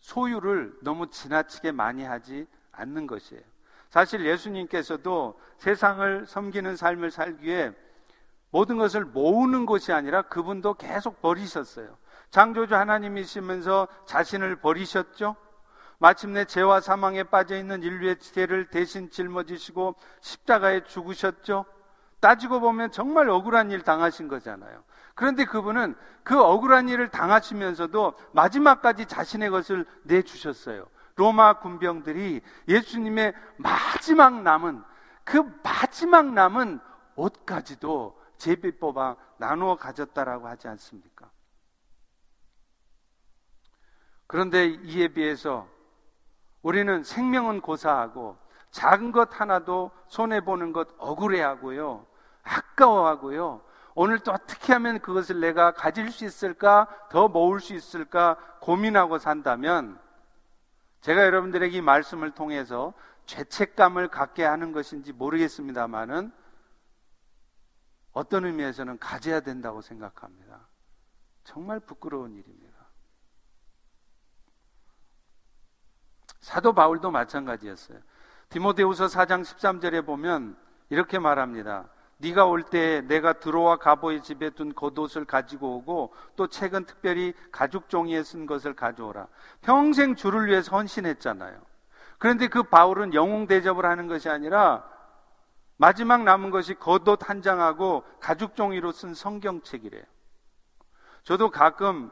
[0.00, 3.42] 소유를 너무 지나치게 많이 하지 않는 것이에요.
[3.90, 7.72] 사실 예수님께서도 세상을 섬기는 삶을 살기에
[8.50, 11.96] 모든 것을 모으는 것이 아니라 그분도 계속 버리셨어요.
[12.30, 15.36] 창조주 하나님이시면서 자신을 버리셨죠?
[15.98, 21.64] 마침내 죄와 사망에 빠져 있는 인류의 죄를 대신 짊어지시고 십자가에 죽으셨죠?
[22.20, 24.82] 따지고 보면 정말 억울한 일 당하신 거잖아요.
[25.14, 30.86] 그런데 그분은 그 억울한 일을 당하시면서도 마지막까지 자신의 것을 내주셨어요.
[31.16, 34.82] 로마 군병들이 예수님의 마지막 남은
[35.22, 36.80] 그 마지막 남은
[37.14, 41.30] 옷까지도 제비 뽑아 나누어 가졌다라고 하지 않습니까?
[44.26, 45.68] 그런데 이에 비해서
[46.64, 48.38] 우리는 생명은 고사하고
[48.70, 52.06] 작은 것 하나도 손해보는 것 억울해하고요.
[52.42, 53.62] 아까워하고요.
[53.94, 56.88] 오늘 또 어떻게 하면 그것을 내가 가질 수 있을까?
[57.10, 58.36] 더 모을 수 있을까?
[58.60, 60.00] 고민하고 산다면
[61.02, 62.94] 제가 여러분들에게 이 말씀을 통해서
[63.26, 66.32] 죄책감을 갖게 하는 것인지 모르겠습니다만은
[68.12, 70.66] 어떤 의미에서는 가져야 된다고 생각합니다.
[71.44, 72.63] 정말 부끄러운 일입니다.
[76.44, 77.98] 사도 바울도 마찬가지였어요.
[78.50, 80.58] 디모데후서 4장 13절에 보면
[80.90, 81.88] 이렇게 말합니다.
[82.18, 88.22] 네가 올때 내가 들어와 가보의 집에 둔 겉옷을 가지고 오고 또 책은 특별히 가죽 종이에
[88.22, 89.26] 쓴 것을 가져오라.
[89.62, 91.58] 평생 주를 위해서 헌신했잖아요.
[92.18, 94.84] 그런데 그 바울은 영웅 대접을 하는 것이 아니라
[95.78, 100.04] 마지막 남은 것이 겉옷 한 장하고 가죽 종이로 쓴 성경책이래요.
[101.22, 102.10] 저도 가끔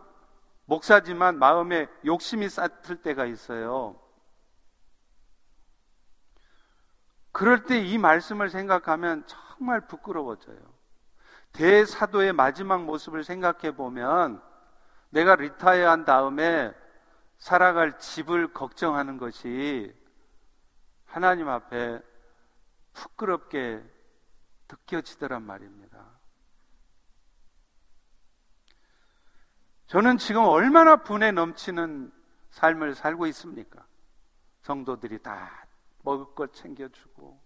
[0.64, 4.01] 목사지만 마음에 욕심이 쌌을 때가 있어요.
[7.32, 10.58] 그럴 때 이 말씀을 생각하면 정말 부끄러워져요.
[11.52, 14.42] 대사도의 마지막 모습을 생각해 보면
[15.10, 16.72] 내가 리타이어 한 다음에
[17.38, 19.94] 살아갈 집을 걱정하는 것이
[21.04, 22.00] 하나님 앞에
[22.94, 23.82] 부끄럽게
[24.70, 25.98] 느껴지더란 말입니다.
[29.86, 32.10] 저는 지금 얼마나 분에 넘치는
[32.50, 33.84] 삶을 살고 있습니까?
[34.62, 35.66] 성도들이 다
[36.02, 37.40] 먹을 것 챙겨주고,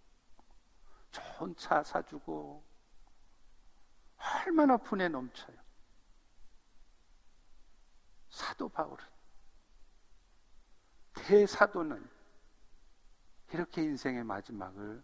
[1.10, 2.64] 좋은 차 사주고,
[4.44, 5.56] 얼마나 분에 넘쳐요.
[8.30, 9.04] 사도 바울은,
[11.14, 12.08] 대사도는
[13.52, 15.02] 이렇게 인생의 마지막을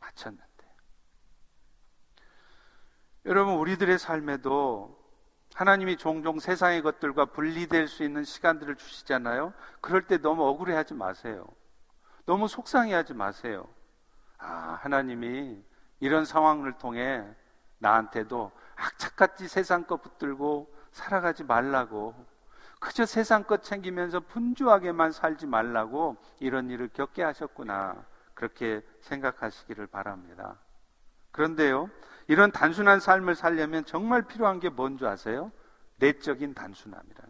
[0.00, 0.46] 마쳤는데.
[3.26, 5.00] 여러분, 우리들의 삶에도
[5.54, 9.52] 하나님이 종종 세상의 것들과 분리될 수 있는 시간들을 주시잖아요.
[9.80, 11.46] 그럴 때 너무 억울해 하지 마세요.
[12.24, 13.68] 너무 속상해 하지 마세요.
[14.38, 15.62] 아, 하나님이
[16.00, 17.24] 이런 상황을 통해
[17.78, 22.14] 나한테도 악착같이 세상 것 붙들고 살아가지 말라고
[22.80, 28.04] 그저 세상 것 챙기면서 분주하게만 살지 말라고 이런 일을 겪게 하셨구나.
[28.34, 30.58] 그렇게 생각하시기를 바랍니다.
[31.30, 31.90] 그런데요,
[32.26, 35.52] 이런 단순한 삶을 살려면 정말 필요한 게 뭔지 아세요?
[35.98, 37.22] 내적인 단순함이라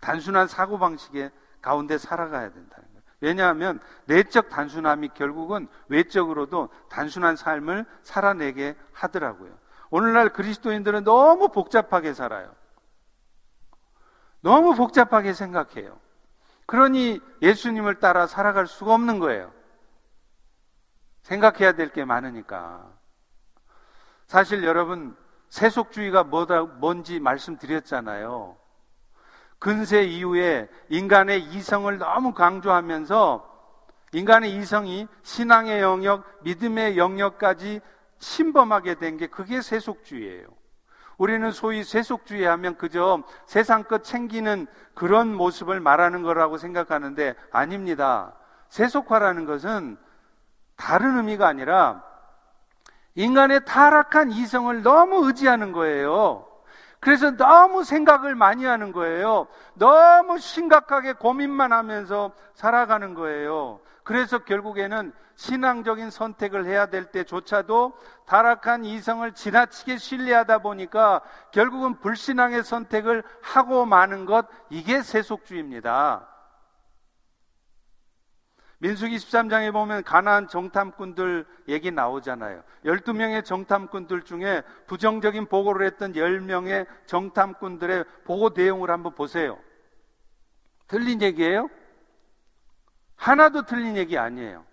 [0.00, 2.85] 단순한 사고방식의 가운데 살아가야 거예요.
[3.20, 9.56] 왜냐하면 내적 단순함이 결국은 외적으로도 단순한 삶을 살아내게 하더라고요.
[9.90, 12.54] 오늘날 그리스도인들은 너무 복잡하게 살아요.
[14.40, 15.98] 너무 복잡하게 생각해요.
[16.66, 19.52] 그러니 예수님을 따라 살아갈 수가 없는 거예요.
[21.22, 22.92] 생각해야 될 게 많으니까.
[24.26, 25.16] 사실 여러분,
[25.48, 28.56] 세속주의가 뭐다, 뭔지 말씀드렸잖아요.
[29.58, 33.56] 근세 이후에 인간의 이성을 너무 강조하면서
[34.12, 37.80] 인간의 이성이 신앙의 영역, 믿음의 영역까지
[38.18, 40.46] 침범하게 된 게 그게 세속주의예요.
[41.18, 48.34] 우리는 소위 세속주의 하면 그저 세상 것 챙기는 그런 모습을 말하는 거라고 생각하는데 아닙니다.
[48.68, 49.96] 세속화라는 것은
[50.76, 52.04] 다른 의미가 아니라
[53.14, 56.45] 인간의 타락한 이성을 너무 의지하는 거예요.
[57.06, 59.46] 그래서 너무 생각을 많이 하는 거예요.
[59.74, 63.78] 너무 심각하게 고민만 하면서 살아가는 거예요.
[64.02, 71.20] 그래서 결국에는 신앙적인 선택을 해야 될 때조차도 타락한 이성을 지나치게 신뢰하다 보니까
[71.52, 76.26] 결국은 불신앙의 선택을 하고 마는 것, 이게 세속주의입니다.
[78.78, 82.62] 민수기 13장에 보면 가나안 정탐꾼들 얘기 나오잖아요.
[82.84, 89.58] 12명의 정탐꾼들 중에 부정적인 보고를 했던 10명의 정탐꾼들의 보고 내용을 한번 보세요.
[90.88, 91.70] 틀린 얘기예요?
[93.16, 94.65] 하나도 틀린 얘기 아니에요.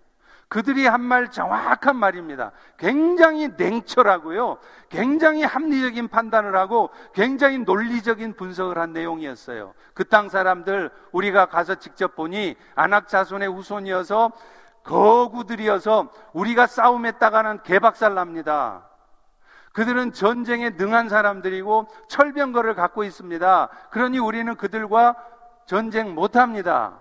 [0.54, 2.52] 그들이 한 말 정확한 말입니다.
[2.78, 4.58] 굉장히 냉철하고요.
[4.88, 9.74] 굉장히 합리적인 판단을 하고 굉장히 논리적인 분석을 한 내용이었어요.
[9.94, 14.30] 그 땅 사람들 우리가 가서 직접 보니 안악 자손의 후손이어서
[14.84, 18.88] 거구들이어서 우리가 싸움했다가는 개박살 납니다.
[19.72, 23.68] 그들은 전쟁에 능한 사람들이고 철병거를 갖고 있습니다.
[23.90, 25.16] 그러니 우리는 그들과
[25.66, 27.00] 전쟁 못 합니다.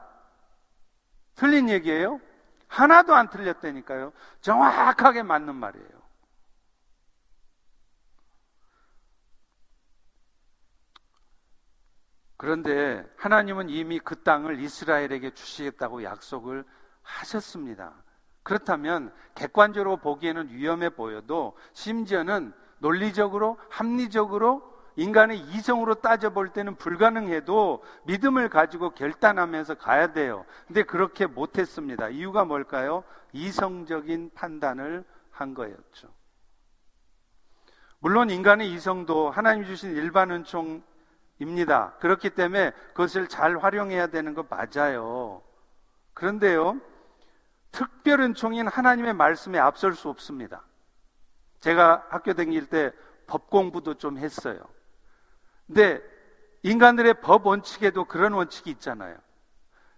[1.36, 2.20] 틀린 얘기예요?
[2.74, 4.12] 하나도 안 틀렸다니까요.
[4.42, 6.04] 정확하게 맞는 말이에요.
[12.36, 16.66] 그런데 하나님은 이미 그 땅을 이스라엘에게 주시겠다고 약속을
[17.04, 17.94] 하셨습니다.
[18.42, 28.92] 그렇다면 객관적으로 보기에는 위험해 보여도 심지어는 논리적으로 합리적으로 인간의 이성으로 따져볼 때는 불가능해도 믿음을 가지고
[28.92, 30.46] 결단하면서 가야 돼요.
[30.68, 32.10] 근데 그렇게 못했습니다.
[32.10, 33.04] 이유가 뭘까요?
[33.32, 36.10] 이성적인 판단을 한 거였죠.
[38.00, 41.96] 물론 인간의 이성도 하나님 주신 일반 은총입니다.
[42.00, 45.42] 그렇기 때문에 그것을 잘 활용해야 되는 거 맞아요.
[46.14, 46.80] 그런데요,
[47.72, 50.64] 특별 은총인 하나님의 말씀에 앞설 수 없습니다.
[51.62, 52.92] 제가 학교 다닐 때
[53.28, 54.60] 법 공부도 좀 했어요.
[55.68, 56.02] 근데
[56.64, 59.18] 인간들의 법 원칙에도 그런 원칙이 있잖아요.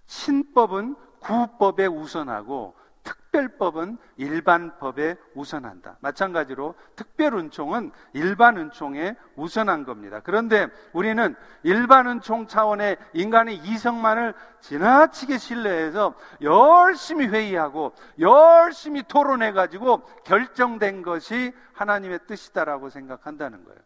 [0.06, 5.98] 신법은 구법에 우선하고 특별법은 일반법에 우선한다.
[6.00, 10.22] 마찬가지로 특별은총은 일반은총에 우선한 겁니다.
[10.24, 22.20] 그런데 우리는 일반은총 차원의 인간의 이성만을 지나치게 신뢰해서 열심히 회의하고 열심히 토론해가지고 결정된 것이 하나님의
[22.28, 23.80] 뜻이다라고 생각한다는 거예요.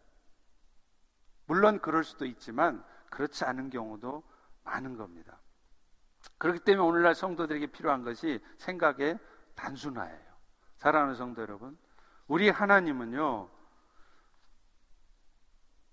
[1.50, 2.80] 물론 그럴 수도 있지만
[3.10, 4.22] 그렇지 않은 경우도
[4.62, 5.40] 많은 겁니다.
[6.38, 9.18] 그렇기 때문에 오늘날 성도들에게 필요한 것이 생각의
[9.56, 10.30] 단순화예요.
[10.76, 11.76] 사랑하는 성도 여러분,
[12.28, 13.48] 우리 하나님은요,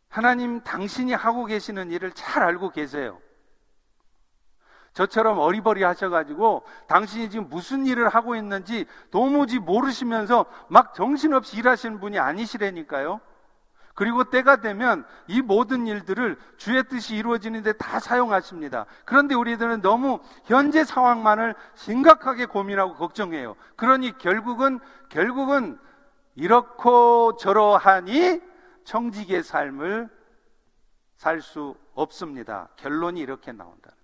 [0.09, 3.19] 하나님 당신이 하고 계시는 일을 잘 알고 계세요.
[4.93, 12.19] 저처럼 어리버리 하셔가지고 당신이 지금 무슨 일을 하고 있는지 도무지 모르시면서 막 정신없이 일하시는 분이
[12.19, 13.21] 아니시라니까요.
[13.97, 18.85] 그리고 때가 되면 이 모든 일들을 주의 뜻이 이루어지는데 다 사용하십니다.
[19.05, 23.55] 그런데 우리들은 너무 현재 상황만을 심각하게 고민하고 걱정해요.
[23.75, 24.79] 그러니 결국은,
[25.09, 25.79] 결국은
[26.35, 28.39] 이렇고 저러하니
[28.83, 30.09] 청직의 삶을
[31.15, 32.69] 살 수 없습니다.
[32.75, 33.97] 결론이 이렇게 거예요.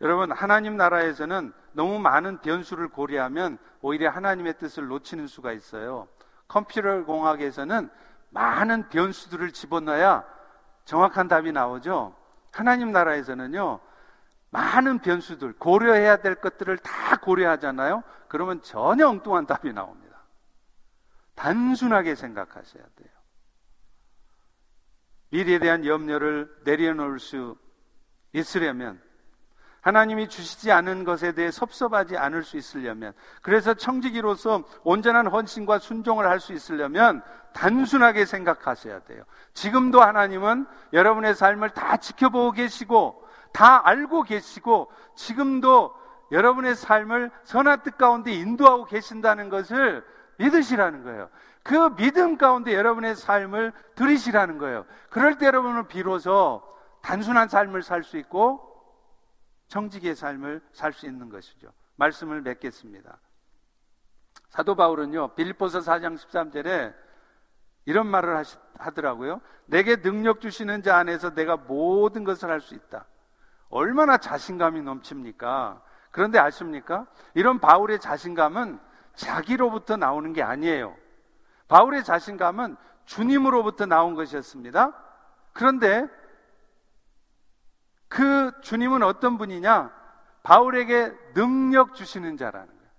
[0.00, 6.08] 여러분, 하나님 나라에서는 너무 많은 변수를 고려하면 오히려 하나님의 뜻을 놓치는 수가 있어요.
[6.48, 7.90] 컴퓨터 공학에서는
[8.30, 10.24] 많은 변수들을 집어넣어야
[10.84, 12.16] 정확한 답이 나오죠.
[12.52, 13.80] 하나님 나라에서는요,
[14.50, 18.02] 많은 변수들, 고려해야 될 것들을 다 고려하잖아요.
[18.28, 20.18] 그러면 전혀 엉뚱한 답이 나옵니다.
[21.34, 23.08] 단순하게 생각하셔야 돼요.
[25.30, 27.56] 미래에 대한 염려를 내려놓을 수
[28.32, 29.02] 있으려면
[29.84, 33.12] 하나님이 주시지 않은 것에 대해 섭섭하지 않을 수 있으려면,
[33.42, 37.22] 그래서 청지기로서 온전한 헌신과 순종을 할 수 있으려면
[37.52, 39.24] 단순하게 생각하셔야 돼요.
[39.52, 45.94] 지금도 하나님은 여러분의 삶을 다 지켜보고 계시고, 다 알고 계시고, 지금도
[46.32, 50.02] 여러분의 삶을 선한 뜻 가운데 인도하고 계신다는 것을
[50.38, 51.28] 믿으시라는 거예요.
[51.62, 54.86] 그 믿음 가운데 여러분의 삶을 들이시라는 거예요.
[55.10, 56.62] 그럴 때 여러분은 비로소
[57.02, 58.73] 단순한 삶을 살 수 있고
[59.68, 61.72] 정직의 삶을 살 수 있는 것이죠.
[61.96, 63.18] 말씀을 맺겠습니다.
[64.48, 66.94] 사도 바울은요, 빌립보서 4장 13절에
[67.86, 69.40] 이런 말을 하시, 하더라고요.
[69.66, 73.06] 내게 능력 주시는 자 안에서 내가 모든 것을 할 수 있다.
[73.68, 75.82] 얼마나 자신감이 넘칩니까?
[76.10, 77.06] 그런데 아십니까?
[77.34, 78.78] 이런 바울의 자신감은
[79.14, 80.96] 자기로부터 나오는 게 아니에요.
[81.68, 84.92] 바울의 자신감은 주님으로부터 나온 것이었습니다.
[85.52, 86.06] 그런데
[88.14, 89.90] 그 주님은 어떤 분이냐?
[90.44, 92.90] 바울에게 능력 주시는 자라는 거예요.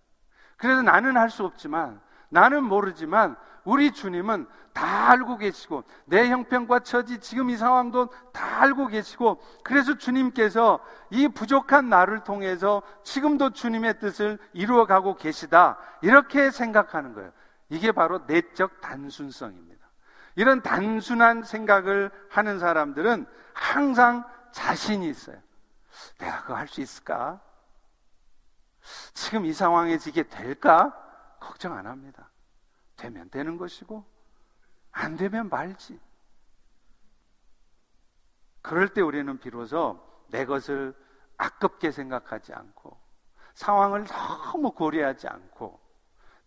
[0.57, 7.19] 그래서 나는 할 수 없지만, 나는 모르지만, 우리 주님은 다 알고 계시고, 내 형편과 처지,
[7.19, 14.37] 지금 이 상황도 다 알고 계시고, 그래서 주님께서 이 부족한 나를 통해서 지금도 주님의 뜻을
[14.51, 15.77] 이루어가고 계시다.
[16.01, 17.31] 이렇게 생각하는 거예요.
[17.69, 19.85] 이게 바로 내적 단순성입니다.
[20.35, 24.25] 이런 단순한 생각을 하는 사람들은 항상
[24.55, 25.37] 자신이 있어요.
[26.17, 27.41] 내가 그거 할 수 있을까?
[29.13, 30.93] 지금 이 상황에서 이게 될까?
[31.41, 32.29] 걱정 안 합니다.
[32.95, 34.05] 되면 되는 것이고,
[34.91, 35.99] 안 되면 말지.
[38.61, 40.95] 그럴 때 우리는 비로소 내 것을
[41.37, 42.97] 아깝게 생각하지 않고,
[43.55, 45.81] 상황을 너무 고려하지 않고,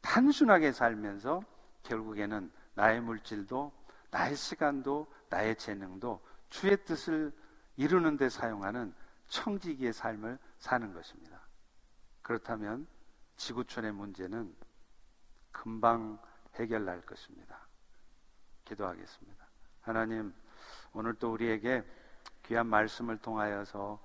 [0.00, 1.42] 단순하게 살면서
[1.82, 3.70] 결국에는 나의 물질도,
[4.10, 7.32] 나의 시간도, 나의 재능도 주의 뜻을
[7.78, 8.92] 이루는 데 사용하는
[9.28, 11.40] 청지기의 삶을 사는 것입니다.
[12.22, 12.86] 그렇다면
[13.36, 14.54] 지구촌의 문제는
[15.52, 16.18] 금방
[16.56, 17.66] 해결날 것입니다.
[18.64, 19.46] 기도하겠습니다.
[19.80, 20.34] 하나님,
[20.92, 21.84] 오늘 또 우리에게
[22.46, 24.02] 귀한 말씀을 통하여서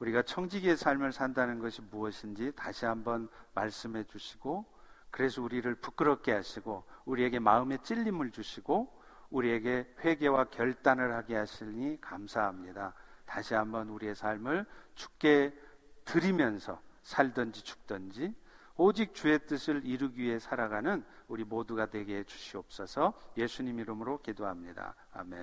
[0.00, 4.64] 우리가 청지기의 삶을 산다는 것이 무엇인지 다시 한번 말씀해 주시고
[5.12, 12.94] 그래서 우리를 부끄럽게 하시고 우리에게 마음의 찔림을 주시고 우리에게 회개와 결단을 하게 하시니 감사합니다.
[13.26, 15.52] 다시 한번 우리의 삶을 죽게
[16.04, 18.34] 드리면서 살든지 죽든지
[18.76, 24.94] 오직 주의 뜻을 이루기 위해 살아가는 우리 모두가 되게 해 주시옵소서 예수님 이름으로 기도합니다.
[25.12, 25.32] 아멘.